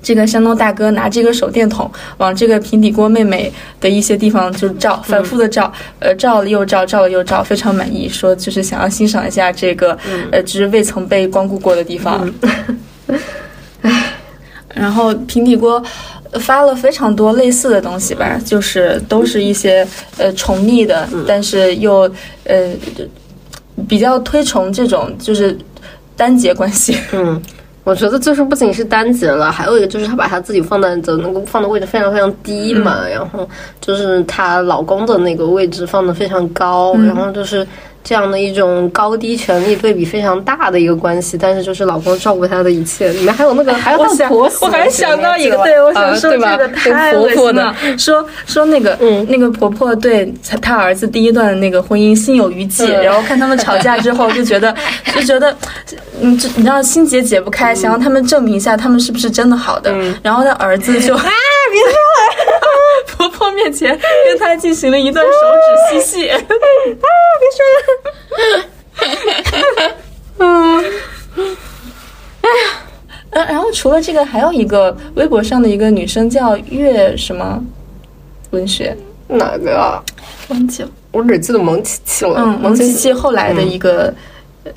[0.07, 9.97] 这个山东大哥拿这个手电筒往这个平底锅妹妹的一些地方就照，反复的照，呃，照了又照，照了又照，非常满意，说就是想要欣赏一下这个，
[10.31, 12.33] 呃，只是未曾被光顾过的地方。
[13.83, 14.13] 唉，
[14.73, 15.83] 然后平底锅
[16.39, 19.85] 发了非常多类似的东西吧，就是都是一些
[20.17, 22.09] 呃宠溺的，但是又
[22.45, 22.71] 呃
[23.89, 25.57] 比较推崇这种就是
[26.15, 26.97] 单节关系。
[27.11, 27.43] 嗯。
[27.87, 33.47] 我觉得就是不仅是单节了，还有一个就是她把她自己放在的那个放的位置非常非常低嘛，然后
[33.79, 37.65] 就是她老公的那个位置放的非常高，然后就是
[38.07, 46.31] 这样的一种高低权力对比非常大的一个关系，但是就是老公照顾她的一切，里面还有那个 还有我想，婆媳，我还想到一个，对对我想说？
[46.31, 47.75] 这个太婆婆恶心了，。
[47.97, 54.73] 说说那个、那个婆婆对她儿子第一段的那个婚姻心有余悸，嗯然后看他们吵架之后就觉得
[55.13, 55.53] 就觉得，
[56.21, 59.93] 你，这你知道心结解不开，想让他们证明一下他们是不是真的好的，
[60.23, 61.23] 然后他儿子就 啊
[61.69, 62.46] 别说了，
[63.57, 65.31] 面前跟他进行了一段手
[65.91, 66.37] 指嬉戏，啊
[73.31, 77.61] 呃，然后除了这个，还有一个微博上的一个女生叫月什么
[78.51, 78.95] 文学，
[79.27, 80.01] 哪个啊？
[80.49, 80.89] 忘记了。
[81.11, 82.35] 我只记得蒙奇奇了。
[82.37, 84.13] 嗯，蒙奇奇后来的一个、
[84.63, 84.71] 呃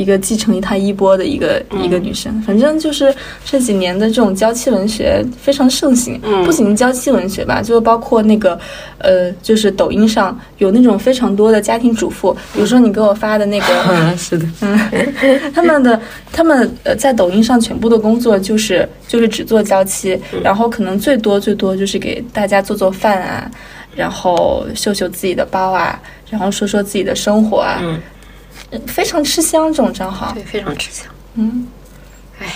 [0.00, 6.18] 一个继承她衣钵的一个、嗯一个女生，反正就是这几年的这种娇妻文学非常盛行。
[6.22, 8.58] 嗯不仅娇妻文学吧，就包括那个
[8.98, 13.66] 呃，就是抖音上有那种非常多的家庭主妇，比如说你给我发的那个。
[13.88, 16.00] 嗯，是的， 嗯他们的
[16.32, 23.50] 他们呃在抖音上全部的工作就是就是只做娇妻，然后可能最多最多就是给大家做做饭啊，
[23.94, 28.00] 然后秀秀自己的包啊，然后说说自己的生活啊，嗯
[28.86, 30.32] 非常吃香这种账号。
[30.34, 31.06] 对，非常吃香。
[31.34, 31.66] 嗯，
[32.38, 32.46] 哎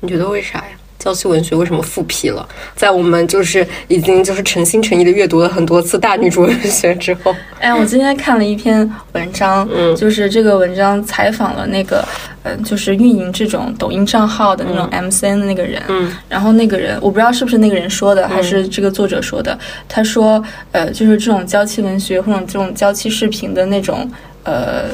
[0.00, 0.64] 你觉得为啥呀？
[0.98, 2.46] 娇妻文学为什么复辟了？
[2.74, 12.06] 在我们就是已经就是诚心诚意的阅读了很多次大女主文学之后，哎，我今天看了一篇文章，嗯就是这个文章采访了那个，
[12.42, 19.58] 嗯、就是运营这种抖音账号的那种 MCN 的那个人，嗯然后那个人我不知道是不是那个人说的，还是这个作者说的。
[19.88, 24.10] 他说，呃，就是这种娇妻文学或者这种娇妻视频的那种
[24.44, 24.84] 呃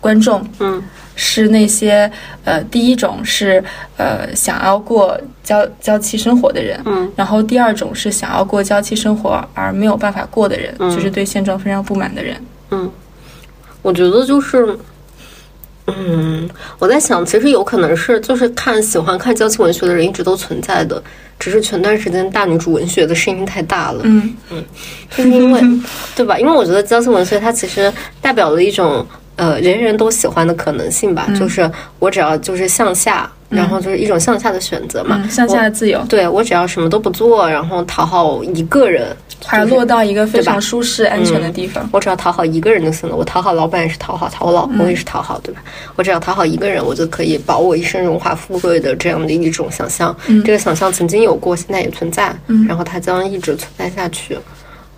[0.00, 0.82] 观众，嗯
[1.14, 2.10] 是那些
[2.44, 3.62] 呃，第一种是
[3.96, 12.36] 呃想要过娇娇妻生活的人，嗯然后第二种是想要过娇妻生活而没有办法过的人，嗯就是对现状非常不满的人。
[12.70, 12.90] 嗯，
[13.82, 14.76] 我觉得就是。
[15.86, 21.02] 嗯，我在想，其实有可能是就是看喜欢看娇妻文学的人一直都存在的，
[21.38, 24.02] 只是前段时间大女主文学的声音太大了。
[24.04, 24.32] 嗯
[25.10, 25.60] 就是因为，
[26.14, 26.38] 对吧？
[26.38, 39.14] 因为我觉得娇妻文学它其实代表了一种呃人人都喜欢的可能性吧，就是我只要就是向下，然后就是一种向下的选择嘛，嗯，向下的自由，对我只要什么都不做，然后讨好一个人，
[39.44, 41.88] 还落到一个非常舒适、安全的地方。
[41.92, 43.16] 我只要讨好一个人就行了。
[43.16, 45.62] 我讨好老板也是讨好，讨好老公也是讨好，对吧？
[45.96, 50.14] 我只要讨好一个人，我就可以保我一生荣华富贵的这样的一种想象。
[50.44, 52.34] 这个想象曾经有过，现在也存在，
[52.68, 54.38] 然后它将一直存在下去。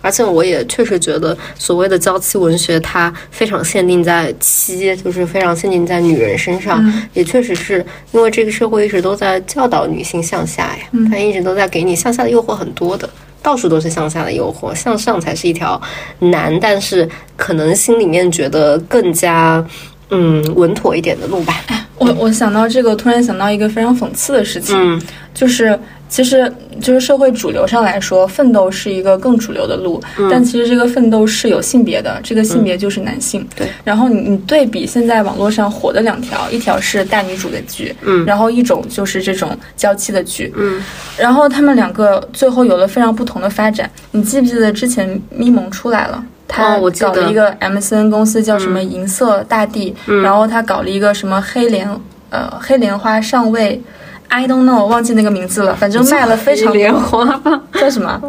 [0.05, 6.85] 而且我也确实觉得，所谓的娇妻文学，它非常限定在妻，就是非常限定在女人身上。
[7.13, 13.09] 也确实是因为这个社会一直都在教导女性向下呀，它一直都在给你向下的诱惑很多的。
[13.41, 15.79] 到处都是向下的诱惑，向上才是一条
[16.17, 19.63] 难，但是可能心里面觉得更加
[20.09, 21.61] 嗯稳妥一点的路吧。
[21.99, 24.99] 我我想到这个，突然想到一个非常讽刺的事情，嗯
[25.31, 25.79] 就是
[26.15, 26.49] 其实
[26.79, 30.01] 就是社会主流上来说，奋斗是一个更主流的路，
[30.31, 33.45] 但其实这个奋斗是有性别的，这个性别就是男性。
[33.53, 40.81] 对，然后你你对比现在网络上火的两条，一条是大女主的剧，嗯然后一种就是这种娇妻的剧，嗯
[41.17, 43.91] 然后他们两个最后有了非常不同的发展。
[44.11, 46.23] 你记不记得之前咪蒙出来了？
[46.47, 51.89] 他搞了一个 MCN 公司，叫什么银色大地，然后他搞了一个什么黑莲
[52.29, 53.81] 呃黑莲花上位
[54.27, 58.19] ，I don't know，忘记那个名字了，反正卖了非常莲，花吧，叫什么？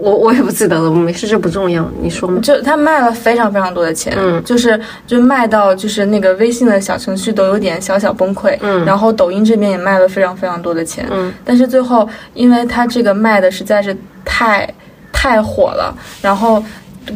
[0.00, 2.40] 我我也不记得了，没事，这不重要，你说嘛。
[2.42, 4.42] 就他卖了非常非常多的钱，嗯。
[4.44, 8.84] 就是就卖到就是那个微信的小程序都有点小小崩溃，嗯。
[8.84, 11.32] 然后抖音这边也卖了非常非常多的钱，嗯。
[11.44, 14.68] 但是最后因为他这个卖的实在是太
[15.12, 16.62] 太火了，然后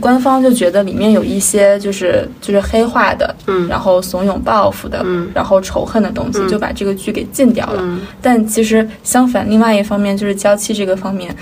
[0.01, 3.67] 官方就觉得里面有一些就是就是黑化的，嗯。
[3.69, 5.31] 然后怂恿报复的，嗯。
[5.35, 7.81] 然后仇恨的东西，就把这个剧给禁掉了。
[7.83, 8.01] 嗯。
[8.21, 11.35] 但其实相反，另外一方面就是娇妻这个方面，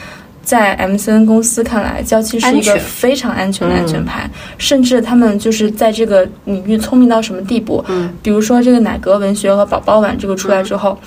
[0.42, 7.84] 在 MCN 公司看来，娇妻是一个非常安全的安全牌，甚至他们就是在这个领域聪明到什么地步？
[7.88, 8.12] 嗯。
[8.22, 10.98] 比如说这个奶格文学和宝宝碗这个出来之后。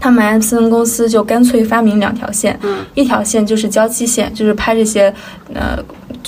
[0.00, 2.78] 他们 MCN 公司就干脆发明两条线，嗯。
[2.94, 5.12] 一条线就是娇妻线，就是拍这些，
[5.52, 5.76] 呃，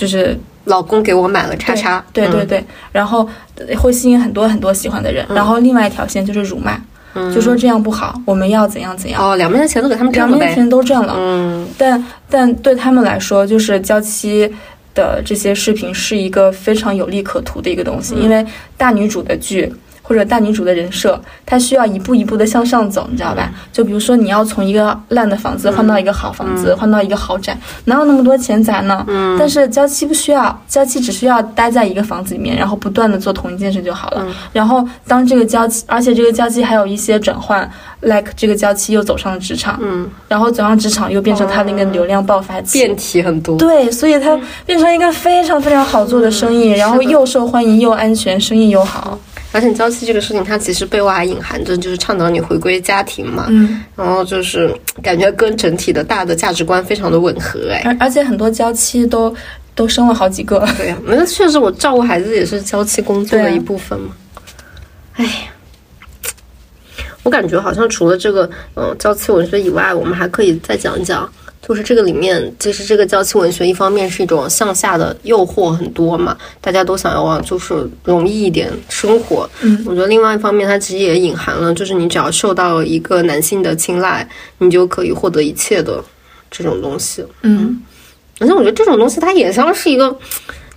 [0.01, 5.23] 就是老公给我买了叉叉，嗯对对对，然后呃会吸引很多很多喜欢的人。
[5.29, 6.75] 然后另外一条线就是辱骂，
[7.31, 10.55] 就说这样不好，我们要怎样怎样，哦，两边的钱都给他们两边挣了呗。
[10.55, 11.13] 钱都挣了。
[11.15, 14.51] 嗯但但对他们来说，就是娇妻
[14.95, 18.43] 的这些视频是一个非常有利可图的一个东西，因为
[18.75, 19.71] 大女主的剧。
[20.11, 23.49] 或或者大女主的人设，她需要一步一步的向上走，你知道吧？
[23.71, 29.05] 就比如说你要从一个烂的房子换到一个好房子，换到一个豪宅，哪有那么多钱砸呢？
[29.07, 29.37] 嗯。
[29.39, 34.27] 但是娇妻不需要，娇妻只需要待在一个房子里面，然后不断的做同一件事就好了。
[34.51, 37.65] 然后当这个娇妻，而且这个娇妻还有一些转换
[38.01, 43.57] ，like 这个娇妻又走上了职场，嗯，然后走上职场又变成她那个流量爆发期，变体很多。
[43.57, 49.17] 对，所以她变成一个非常非常好做的生意，然后又受欢迎又安全，生意又好。
[49.51, 59.35] 而且娇妻这个事情，它其实背后还隐含着就是倡导你回归家庭嘛，嗯，然后就是感觉跟整体的大的价值观非常的吻合哎，而而且很多娇妻都
[59.75, 64.15] 都生了好几个，对呀，那确实我照顾孩子也是娇妻工作的一部分嘛，
[65.15, 65.31] 哎呀，
[67.23, 71.29] 我感觉好像除了这个嗯娇妻文学以外，我们还可以再讲一讲。
[71.61, 79.49] 就是这个里面，其实这个娇妻文学，一方面是一种向下的诱惑很多嘛，大家都想要往就是容易一点生活。
[79.61, 86.03] 嗯，我觉得另外一方面，它其实也隐含了，就是你只要受到一个男性的青睐，你就可以获得一切的
[86.49, 87.23] 这种东西。
[87.43, 87.81] 嗯，
[88.39, 90.17] 而且我觉得这种东西，它也像是一个。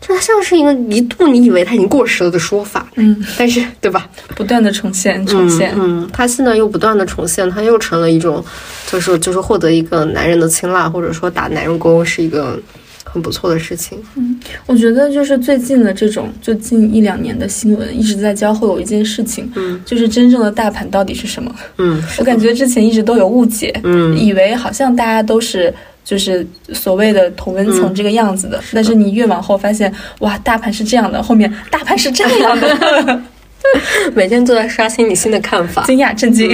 [0.06, 4.06] 就它像是一个一度你以为它已经过时了的说法，嗯，但是对吧？
[4.36, 8.44] 不断的重现，重现，嗯，它现在又不断的重现，它又成了一种，
[8.90, 12.60] 就是就是获得一个男人的青睐，或者说打男人工是一个
[13.02, 13.98] 很不错的事情。
[14.16, 21.54] 嗯，我觉得就是最近的这种，就近一两年的新闻一直在教会我一件事情，嗯，就是真正的大盘到底是什么？
[21.78, 25.72] 嗯，我感觉之前一直都有误解，嗯，以为好像大家都是。
[26.04, 33.22] 就是所谓的同温层这个样子的，但是你越往后发现，哇，大盘是这样的，后面大盘是这样的，
[34.14, 36.50] 每天都在刷新你新的看法， 惊讶震惊。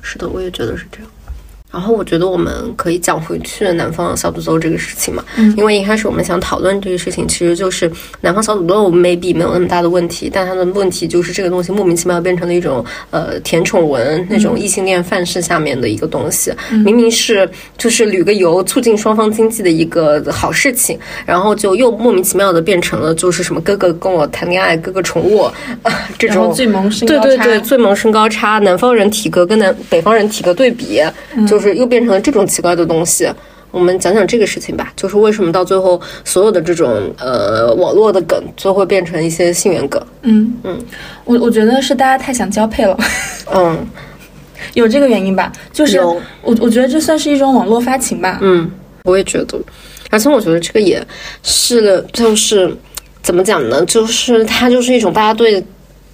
[0.00, 1.10] 是的，我也觉得是这样。
[1.70, 5.22] 然后我觉得我们可以讲回去南方小土豆这个事情嘛，
[5.54, 7.90] 因为一开始我们想讨论这个事情，其实就是
[8.22, 16.50] 南方小土豆 maybe 没有那么大的问题，但它的问题就是这个东西莫名其妙变成了一种呃甜宠文那种异性恋范式下面的一个东西，
[16.84, 25.52] 明明是就是旅个游促进双方经济的一个好事情，然后就又莫名其妙的变成了就是什么哥哥跟我谈恋爱，哥哥宠我
[26.18, 31.02] 这种最萌身高差，对对对，最萌身高差，南方人体格跟南北方人体格对比
[31.46, 31.57] 就。
[31.58, 33.28] 就是又变成了这种奇怪的东西，
[33.72, 34.92] 我们讲讲这个事情吧。
[34.94, 40.00] 就是为什么到最后所有的这种呃网络的梗，就会变成一些性缘梗？
[40.22, 40.78] 嗯嗯，
[41.24, 42.96] 我我觉得是大家太想交配了，
[43.52, 43.76] 嗯，
[44.74, 45.50] 有这个原因吧。
[45.72, 46.22] 就是我
[46.60, 48.38] 我觉得这算是一种网络发情吧。
[48.40, 48.70] 嗯，
[49.02, 49.58] 我也觉得，
[50.10, 51.04] 而且我觉得这个也
[51.42, 52.72] 是，就是
[53.20, 53.84] 怎么讲呢？
[53.84, 55.60] 就是它就是一种大家对。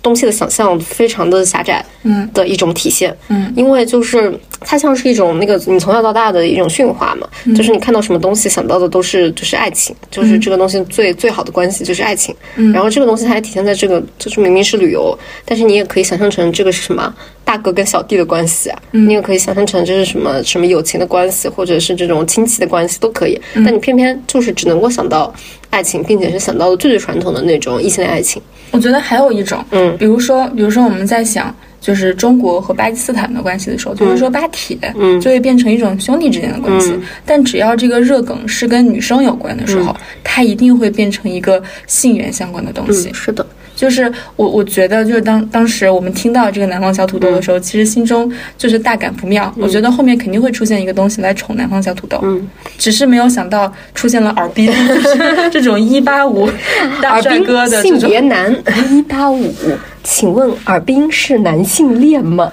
[0.04, 17.12] 东西的想象非常的狭窄，嗯，的一种体现，嗯，因为就是它像是一种那个你从小到大的一种驯化嘛，就是你看到什么东西想到的都是就是爱情，就是这个东西最最好的关系就是爱情，嗯，然后这个东西它还体现在这个就是明明是旅游，但是你也可以想象成这个是什么
[17.42, 25.32] 大哥跟小弟的关系啊，你也可以想象成这是什么什么友情的关系，或者是这种亲戚的关系都可以，但你偏偏就是只能够想到
[25.74, 28.40] 爱情，并且是想到了最最传统的那种异性恋爱情。
[28.70, 36.92] 我觉得还有一种，嗯，比如说，比如说我们在想，就是中国和巴基斯坦的关系的时候，就是说巴铁，嗯，就会变成一种兄弟之间的关系。
[37.24, 43.12] 但只要这个热梗是跟女生有关的时候，它一定会变成一个性缘相关的东西。
[43.12, 49.52] 是的，就是我我觉得，就是当当时我们听到这个南方小土豆的时候，其实心中就是大感不妙。
[49.56, 56.48] 我觉得后面肯定会出现一个东西来宠南方小土豆，嗯，只是没有想到出现了耳滨， 就是这种一八五
[57.02, 58.54] 大帅哥的性别男。
[58.90, 59.52] 一八五，
[60.02, 62.50] 请问尔滨是男性恋吗？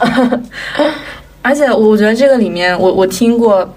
[1.43, 3.67] 而且我觉得这个里面，我我听过，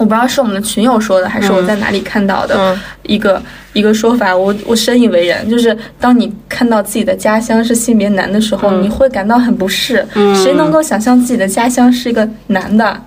[0.00, 3.40] 我不知道是我们的群友说的，还是我在哪里看到的一个
[3.74, 5.46] 一个说法，我我深以为然。
[5.46, 10.02] 就是当你看到自己的家乡是性别男的时候，你会感到很不适。
[10.42, 12.84] 谁能够想象自己的家乡是一个男的？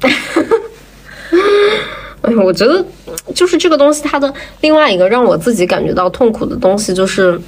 [2.22, 2.86] 哎，我觉得
[3.34, 7.42] 就是这个东西，它的另外一个让我自己感觉到痛苦的东西就是。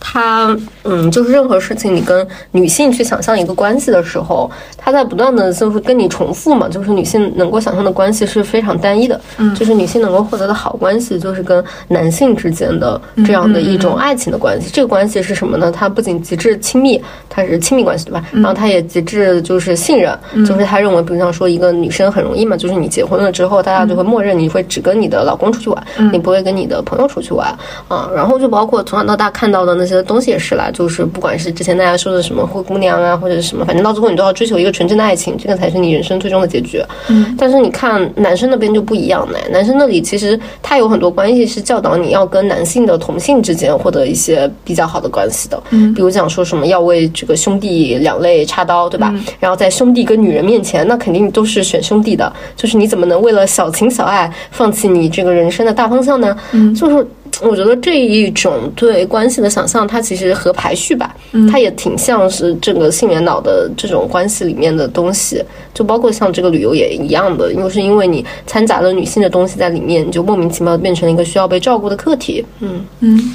[0.00, 14.70] 他嗯，就是任何事情，你跟女性去想象一个关系的时候，他在不断的就是跟你重复嘛，就是女性能够想象的关系是非常单一的，嗯，就是女性能够获得的好关系，就是跟男性之间的这样的一种爱情的关系。
[14.72, 15.70] 这个关系是什么呢？
[15.70, 18.24] 它不仅极致亲密，它是亲密关系，对吧？
[18.32, 27.48] 然后它也极致就是信任，就是他认为，比如像说一个女生很容易嘛，就是你结婚了之后，大家就会默认你会只跟你的老公出去玩，你不会跟你的朋友出去玩
[27.88, 28.08] 啊。
[28.14, 29.87] 然后就包括从小到大看到的那。
[29.88, 36.80] 些东西也是啦，就是不管是之前大家说的什么灰姑娘啊，或者是什么，反正到最后你都要追求一个纯真的爱情，这个才是你人生最终的结局。
[37.08, 45.60] 嗯，但是你看男生那边就不一样呢，男生那里其实他有很多关系是教导你要跟男性的同性之间获得一些比较好的关系的。
[45.70, 49.12] 嗯，比如讲说什么要为这个兄弟两肋插刀，对吧？
[49.40, 52.30] 然后在兄弟跟女人面前，那肯定都是选兄弟的。
[52.56, 56.36] 就是你怎么能为了小情小爱放弃你这个人生的大方向呢？
[56.52, 57.06] 嗯，就是
[57.42, 61.14] 我觉得这一种对关系的想象，它其实和排序吧，
[61.50, 65.42] 它也挺像是这个性缘脑的这种关系里面的东西。
[65.72, 72.44] 就包括像这个旅游也一样的，因为是因为你掺杂了女性的东西在里面，你就莫名其妙的变成了一个需要被照顾的课题。
[72.60, 73.34] 嗯嗯。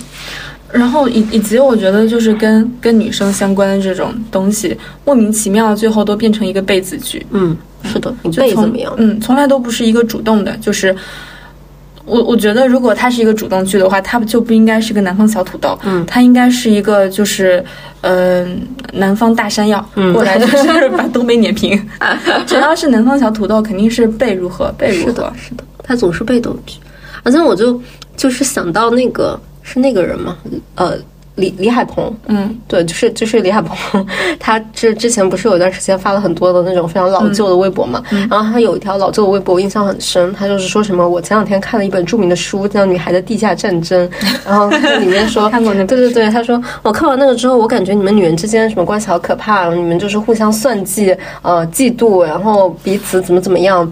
[0.72, 4.76] 然后以以及我觉得就是跟跟女生相关的这种东西，
[5.06, 7.24] 莫名其妙最后都变成一个被字句。
[7.30, 8.92] 嗯，是的，你背怎么样？
[8.98, 10.96] 嗯，从来都不是一个主动的，就是
[12.06, 17.64] 我我觉得如果它是一个主动剧的话，它就不应该是个南方小土豆，嗯，它应该是一个就是
[18.02, 18.46] 呃
[18.94, 19.84] 南方大山药
[20.14, 21.80] 过来 就是把东北碾平。
[22.46, 26.78] 只要是南方小土豆，肯定是被如何被如何，是的，是的它总是被动剧。
[27.24, 27.82] 而且我就
[28.18, 29.40] 就是想到那个。
[29.66, 30.38] 是那个人吗？
[30.76, 30.98] 呃，
[31.36, 34.06] 李李海鹏，嗯，对，就是就是李海鹏，
[34.40, 44.08] 他之之前不是有一段时间发了很多的那种非常老旧的微博嘛，然后他有一条老旧的微博我印象很深，他就是说什么我前两天看了一本著名的书叫《女孩的地下战争》，
[44.46, 44.70] 然后
[45.00, 53.92] 里面说看过那对对对，他说我看完那个之后，我感觉你们女人之间什么关系好可怕，你们就是互相算计，呃，嫉妒，然后彼此怎么怎么样。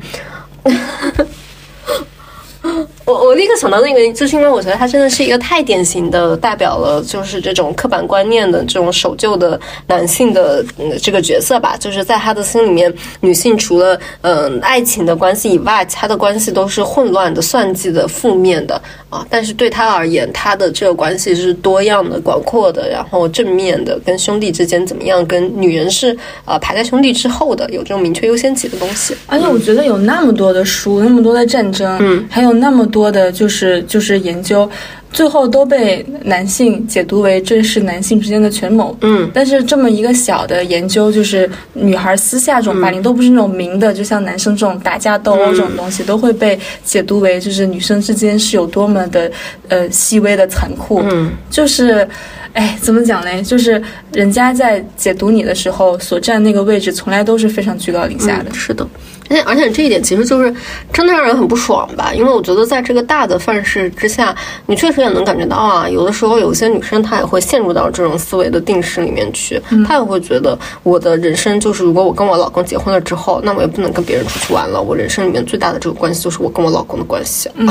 [3.06, 10.64] 我我立刻想到那个，就是因为我觉得他真的是一个太典型的代表了，就是这种刻板观念的这种守旧的男性的
[11.02, 11.76] 这个角色吧。
[11.78, 18.80] 就是在他的心里面，女性除了嗯爱情的关系以外，其他的关系都是混乱的、算计的、负面的
[19.10, 19.26] 啊。
[19.30, 29.16] 但是对他而言，他的这个关系是多样的、广阔的，然后正面的，跟兄弟之间怎么样，跟女人是呃排在兄弟之后的，有这种明确优先级的东西。
[29.26, 33.12] 而且我觉得有那么多的书，那么多的战争，嗯，还有那么多。
[33.12, 34.70] 的就是就是研究，
[35.12, 38.96] 最后都被男性解读为这是男性之间的权谋。
[39.02, 49.30] 嗯，但是这么一个小的研究，就是女孩私下这种霸凌，都不是那种明的，就像男生这种打架斗殴这种东西，都会被解读为就是女生之间是有多么的
[49.68, 51.02] 呃细微的残酷。
[51.04, 52.08] 嗯，就是，
[52.54, 53.42] 哎，怎么讲嘞？
[53.42, 53.82] 就是
[54.12, 58.54] 人家在解读你的时候，所占那个位置，从来都是非常居高临下的。
[58.54, 58.88] 是的。
[59.30, 60.54] 而且，而且这一点其实就是
[60.92, 62.12] 真的让人很不爽吧？
[62.14, 64.36] 因为我觉得在这个大的范式之下，
[64.66, 74.82] 你确实也能感觉到啊，有的时候有些女生她也会陷入到这种思维的定式里面去，她也会觉得我的人生就是，如果我跟我老公结婚了之后，那我也不能跟别人出去玩了。
[74.82, 77.50] 我人生里面最大的这个关系就是我跟我老公的关系。
[77.56, 77.70] 嗯，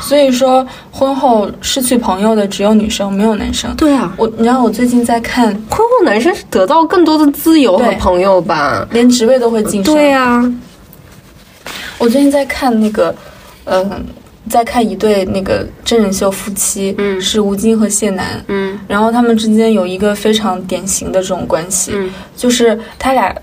[0.00, 3.72] 所以说婚后失去朋友的只有女生，没有男生。
[3.76, 9.94] 对啊，我你知道我最近在看，婚后男生是得到更多的自由和朋友吧，连职位都会晋升。
[9.94, 10.42] 对呀。
[11.98, 13.14] 我最近在看那个，
[13.64, 14.06] 嗯，
[14.48, 23.34] 在看一对那个真人秀夫妻，嗯，是吴京和谢楠，嗯，然后他们之间有一个非常典型的这种关系，嗯，就是他俩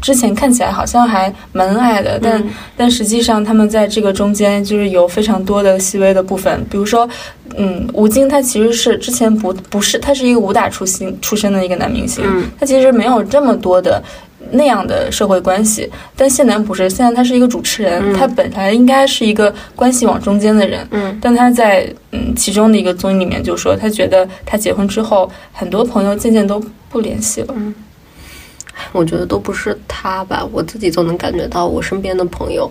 [0.00, 2.44] 之前看起来好像还蛮恩爱的，但
[2.76, 7.08] 但实际上他们在这个中间就是有非常多的细微的部分，比如说，
[7.56, 14.02] 嗯，吴京他其实是之前不不是他是一个武打出星出身的一个男明星，嗯，他其实没有这么多的。
[14.54, 27.74] 那样的社会关系，但谢楠不是，现在他是一个主持人，他本来应该是一个关系网中间的人，嗯，但他在嗯其中的一个综艺里面就说，他觉得他结婚之后，很多朋友渐渐都不联系了，嗯，
[28.92, 32.70] 我觉得都不是他吧，我自己都能感觉到，我身边的朋友，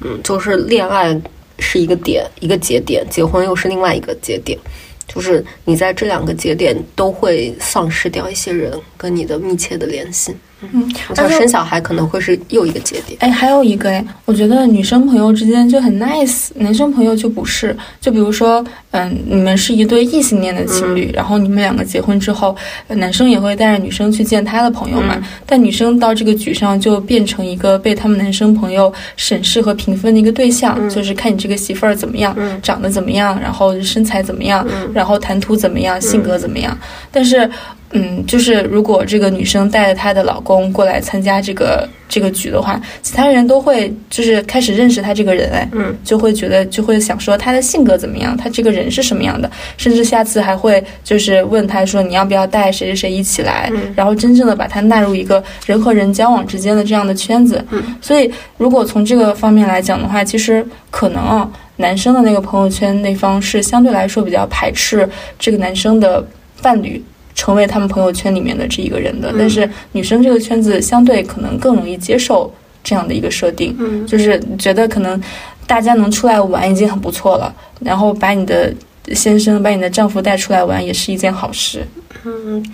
[0.00, 1.20] 嗯，就是恋爱
[1.58, 4.58] 是一个点，一个节点，结婚又是另外一个节点。
[5.06, 10.34] 就是你在这两个节点都会丧失掉一些人跟你的密切的联系。
[10.60, 13.18] 嗯，像生小孩可能会是又一个节点。
[13.20, 17.76] 哎，还有一个哎，我觉得女生朋友之间就很 nice，男生朋友就不是。
[18.00, 22.56] 就比如说，嗯，你们是一对异性恋的情侣，然后你们两个结婚之后，
[22.88, 25.16] 男生也会带着女生去见他的朋友嘛。
[25.44, 36.76] 但女生到这个局上就变成一个被他们男生朋友审视和评分的一个对象，就是看你这个媳妇儿怎么样，长得怎么样，然后身材怎么样，然后谈吐怎么样，性格怎么样。
[37.12, 37.50] 但是。
[37.94, 57.64] 嗯，就是如果这个女生带着她的老公过来参加这个这个局的话，其他人都会就是开始认识她这个人，哎，嗯，就会觉得就会想说她的性格怎么样，她这个人是什么样的，甚至下次还会就是问她说你要不要带谁谁谁一起来，然后真正的把她纳入一个人和人交往之间的这样的圈子。
[57.70, 58.28] 嗯，所以
[58.58, 66.26] 如果从这个方面来讲的话，其实可能啊，男生的那个朋友圈那方是相对来说比较排斥这个男生的。
[66.62, 67.02] 伴侣
[67.34, 69.34] 成为他们朋友圈里面的这一个人的。
[69.38, 75.20] 但是女生这个圈子相对可能更容易接受这样的一个设定，就是觉得可能
[75.66, 78.72] 大家能出来玩已经很不错了，然后把你的
[79.12, 81.82] 先生、把你的丈夫带出来玩也是一件好事。
[82.24, 82.64] 嗯，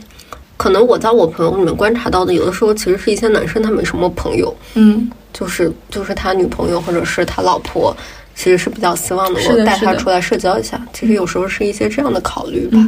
[0.56, 7.96] 可能我在我朋友里面观察到的，有的时候其实是一些男生他没什么朋友，嗯，就是就是他女朋友或者是他老婆，
[8.34, 10.80] 其实是比较希望能够带是的是的他出来社交一下。
[10.92, 12.78] 其实有时候是一些这样的考虑吧，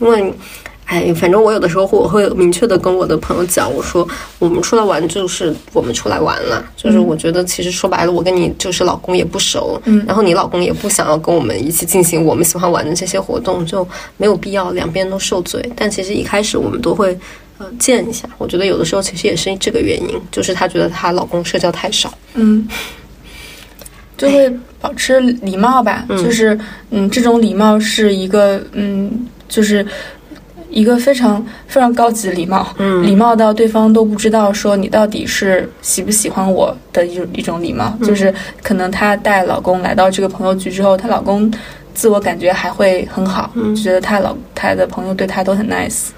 [0.00, 0.32] 因为。
[0.86, 4.06] 哎，反正我有的时候我会明确的跟我的朋友讲，我说
[4.38, 10.04] 我们出来玩就是我们出来玩了，就是我觉得其实说白了，我跟你就是老公也不熟，嗯。
[10.06, 15.60] 然后你老公也不想要跟我们一起进行我们喜欢玩的这些活动，就没有必要两边都受罪。
[15.74, 17.18] 但其实一开始我们都会
[17.58, 22.14] 呃见一下，我觉得有的时候其实也是这个原因，就是她觉得她老公社交太少。
[22.34, 22.66] 嗯，
[24.16, 24.48] 就会
[24.80, 26.56] 保持礼貌吧，就是
[26.90, 29.84] 嗯，这种礼貌是一个嗯，就是
[30.70, 33.02] 一个非常非常高级的礼貌，嗯。
[33.02, 41.52] 礼貌到对方都不知道说你到底是喜不喜欢我的一种一种礼貌，就是可能她带老公来到这个朋友局之后，她老公
[41.94, 46.08] 自我感觉还会很好，就觉得她老她的朋友对她都很 nice，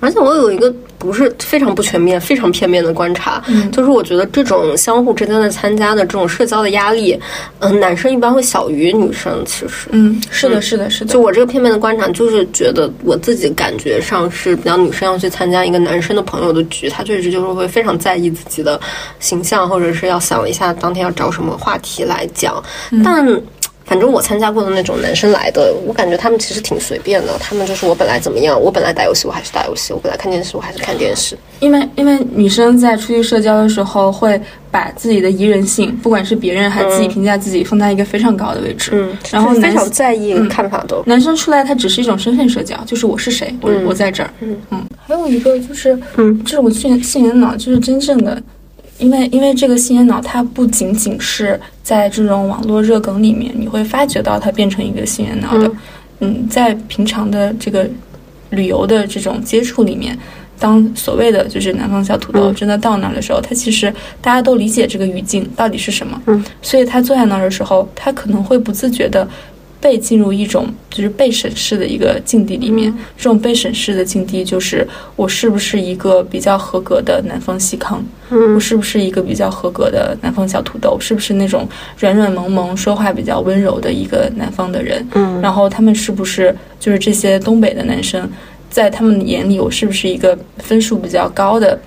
[0.00, 0.72] 而且我有一个
[1.04, 7.18] 不是非常不全面、非常片面的观察，就是我觉得这种相互之间的参加的这种社交的压力，
[7.58, 9.42] 嗯、男生一般会小于女生。
[9.44, 18.80] 其实，嗯，是的，是的，是的就，我这个片面的观察，就是觉得我自己感觉上是比较女生要去参加一个男生的朋友的局，他确实就是会非常在意自己的
[19.20, 22.62] 形象，或者是要想一下当天要找什么话题来讲。
[23.04, 23.24] 但
[23.84, 27.36] 反正我参加过的那种男生来的，我感觉他们其实挺随便的。
[27.38, 31.36] 他们就是我本来怎么样，我本来打游戏我还是打游戏，我本来看电视我还是看电视。
[31.60, 38.90] 因为因为女生在出去社交的时候，会把自己的宜人性，不管是别人还是自己评价自己，放在一个非常高的位置。
[38.94, 41.02] 嗯，然后非常在意看法的。
[41.06, 44.30] 男生出来，他只是一种身份社交，就是我是谁，我、我在这儿。
[44.40, 44.56] 嗯
[45.06, 48.42] 还有一个就是，嗯，这种性性人脑，就是真正的，
[49.04, 55.70] 因为因为这个新烟脑，它不仅仅是在这种网络热梗里面，你会发觉到它变成一个新烟脑的。
[56.20, 57.86] 嗯在平常的这个
[58.50, 60.18] 旅游的这种接触里面。
[60.56, 63.92] 当所谓的就是南方小土豆真的到那儿的时候，他其实
[64.22, 69.28] 大家都理解这个语境到底是什么，嗯，所以他坐在那儿的时候，他可能会不自觉的
[69.84, 72.90] 被进入一种就是被审视的一个境地里面。
[73.18, 78.02] 这种被审视的境地就是我是不是一个比较合格的南方细糠，
[78.54, 81.68] 我是不是一个比较合格的南方小土豆，是不是那种
[81.98, 85.06] 软软萌萌、说话比较温柔的一个南方的人？
[85.12, 88.26] 嗯然后他们是不是就是这些东北的男生，
[88.70, 91.78] 在他们眼里，我是不是一个分数比较高的、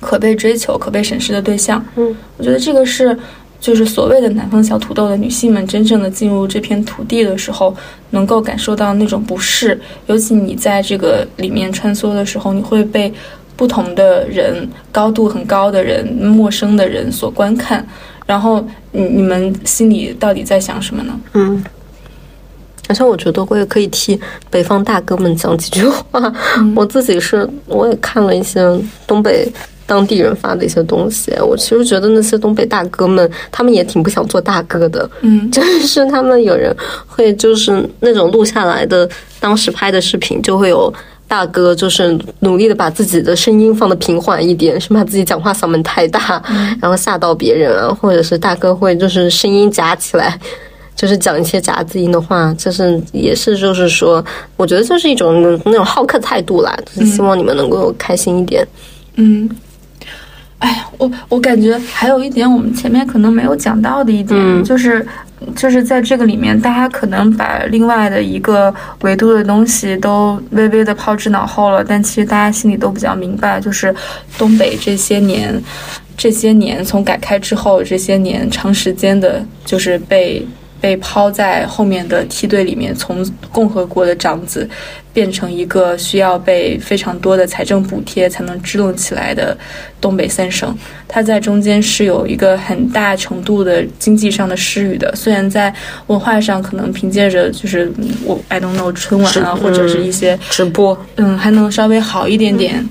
[0.00, 1.84] 可被追求、可被审视的对象？
[1.94, 3.16] 嗯，我觉得这个是。
[3.62, 7.72] 就是所谓的南方小土豆的女性们，真正的进入这片土地的时候，
[8.10, 9.80] 能够感受到那种不适。
[10.08, 13.14] 尤其你在这个里面穿梭的时候，你会被
[13.56, 17.86] 不同的人、高度很高的人、陌生的人所观看。
[18.26, 21.20] 然后，你你们心里到底在想什么呢？
[21.34, 21.64] 嗯。
[22.88, 26.32] 而且我觉得我也可以替北方大哥们讲几句话。
[26.74, 28.60] 我自己是我也看了一些
[29.06, 29.50] 东北
[29.92, 35.06] 当地人发的一些东西，我其实觉得那些东北大哥们，他们也挺不想做大哥的。
[35.20, 36.74] 嗯，就是他们有人
[37.06, 39.06] 会就是那种录下来的
[39.38, 40.90] 当时拍的视频，就会有
[41.28, 46.42] 大哥就是努力的把自己的声音放的平缓一点，生怕自己讲话嗓门太大，
[46.80, 50.40] 然后吓到别人啊，或者是大哥会就是声音夹起来。
[50.94, 54.24] 就是讲一些夹子音的话，就是也是就是说，
[54.56, 58.64] 我觉得就是一种那种好客态度啦，就是希望你们能够开心一点。
[59.16, 59.48] 嗯，
[60.62, 65.04] 哎呀，我我感觉还有一点，我们前面可能没有讲到的一点，嗯就是
[65.56, 73.92] 就是在这个里面，大家可能把另外的一个维度的东西都微微的抛之脑后了，但其实大家心里都比较明白，就是
[74.38, 75.60] 东北这些年，
[76.16, 80.46] 这些年从改开之后，这些年长时间的，就是被。
[80.82, 84.68] 被抛在后面的梯队里面，从共和国的长子
[85.12, 89.56] 变成一个需要被非常多的财政补贴才能支棱起来的
[90.00, 90.76] 东北三省，
[91.06, 95.14] 它在中间是有一个很大程度的经济上的失语的。
[95.14, 95.72] 虽然在
[96.08, 102.84] 文化上可能凭借着就是嗯我 I don't know 春晚啊，或者是一些直播，嗯，还能稍微好一点点。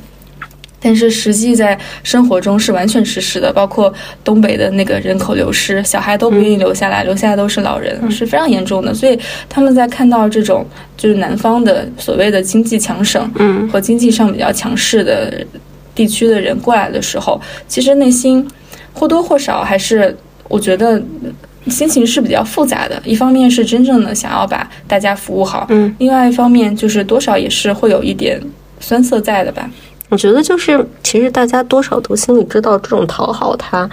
[0.81, 8.93] 但是实际在生活中是完全失势的，包括东北的那个人口流失，小孩都不愿意留下来，留下来都是老人，是非常严重的。
[8.93, 9.17] 所以
[9.47, 10.65] 他们在看到这种
[10.97, 15.45] 就是南方的所谓的经济强省，嗯，和经济上比较强势的
[15.93, 18.45] 地区的人过来的时候，其实内心
[18.93, 20.17] 或多或少还是
[20.47, 21.01] 我觉得。
[21.67, 28.41] 心情是比较复杂的，一方面是真正的想要把大家服务好，嗯，另外一方面就是多少也是会有一点
[28.79, 29.69] 酸涩在的吧。
[30.11, 33.89] 我觉得就是，其实大家多少都心里知道这种讨好它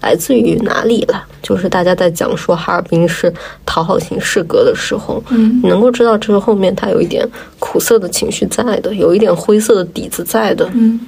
[0.00, 1.24] 来自于哪里了。
[1.40, 3.32] 就是大家在讲说哈尔滨是
[3.64, 7.24] 讨好型市格的时候，嗯你能够知道这个后面它有一点
[7.60, 10.68] 苦涩的情绪在的，有一点灰色的底子在的。
[10.74, 11.00] 嗯，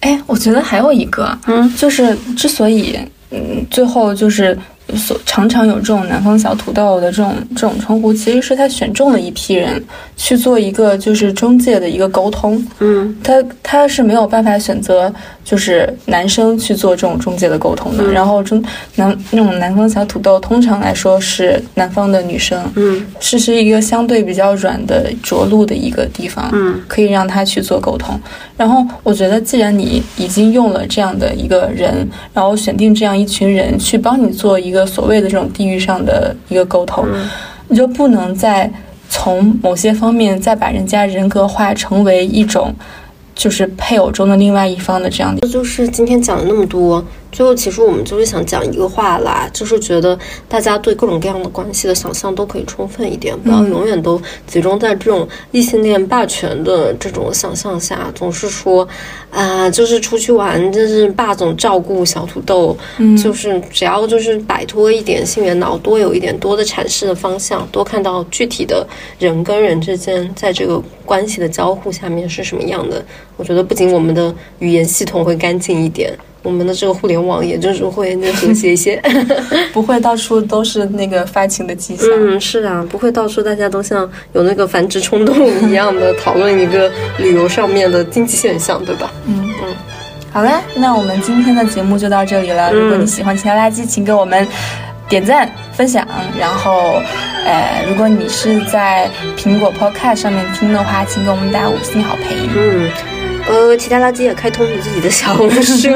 [0.00, 2.96] 哎，我觉得还有一个，嗯，就是之所以，
[3.30, 4.56] 嗯，最后就是
[4.94, 9.82] 所常常有这种南方小土豆的这种这种称呼，其实是他选中了一批人
[10.16, 13.16] 去做一个就是中介的一个沟通，嗯。
[13.22, 15.12] 他他是没有办法选择
[15.46, 18.12] 就是男生去做这种中介的沟通的，嗯。
[18.12, 18.60] 然后中
[18.96, 23.06] 南那种南方小土豆通常来说是南方的女生，嗯。
[23.20, 26.82] 是是一个相对比较软的着陆的一个地方，嗯。
[26.88, 28.20] 可以让他去做沟通。
[28.56, 37.28] 然后我觉得，既然你已经用了这样的一个人，然后选定这样一群人去帮你做一个所谓的这种地域上的一个沟通，嗯。
[37.68, 38.68] 你就不能再
[39.08, 42.74] 从某些方面再把人家人格化成为一种
[43.36, 45.46] 就是配偶中的另外一方的这样的。
[45.46, 47.04] 就是今天讲了那么多，
[47.36, 50.18] 最后其实我们就是想讲一个话啦，就是觉得
[50.48, 58.88] 大家对各种各样的关系的想象都可以充分一点，不要永远都集中在这种异性恋霸权的这种想象下，总是说，
[59.30, 68.86] 啊、就是出去玩，就是霸总照顾小土豆，嗯就是只要就是摆脱一点性缘脑，多有一点多的阐释的方向，多看到具体的
[69.18, 73.04] 人跟人之间在这个关系的交互下面是什么样的。
[73.36, 76.10] 我觉得不仅我们的语言系统会干净一点，
[76.46, 79.02] 我们的这个互联网也就是会那和谐一些。
[79.74, 82.06] 不会到处都是那个发情的迹象。
[82.12, 85.34] 嗯，是啊，不会到处大家都像有那个繁殖冲动
[85.68, 89.12] 一样的讨论一个旅游上面的经济现象，对吧？
[89.26, 89.74] 嗯嗯，
[90.32, 92.72] 好了，那我们今天的节目就到这里了。
[92.72, 94.46] 如果你喜欢其他垃圾，请给我们
[95.08, 96.06] 点赞、分享。
[96.38, 97.00] 然后，
[97.44, 102.48] 呃，如果你是在苹果 Podcast 上面听的话，请给我们打五星好评。
[102.56, 102.90] 嗯，
[103.48, 105.88] 呃，其他垃圾也开通了自己的小红书，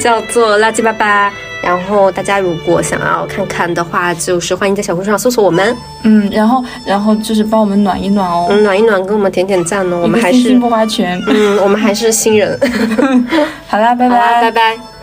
[0.00, 1.32] 叫做垃圾巴巴。
[1.64, 8.48] 然后大家如果想要看看的话，就是欢迎在小红书上搜索我们，嗯，然后，然后就是帮我们暖一暖哦。
[8.50, 10.00] 嗯，暖一暖，给我们点点赞哦。
[10.02, 11.18] 我们还是不花钱。
[11.26, 12.60] 嗯，我们还是新人。
[13.66, 14.93] 好啦，拜拜拜拜。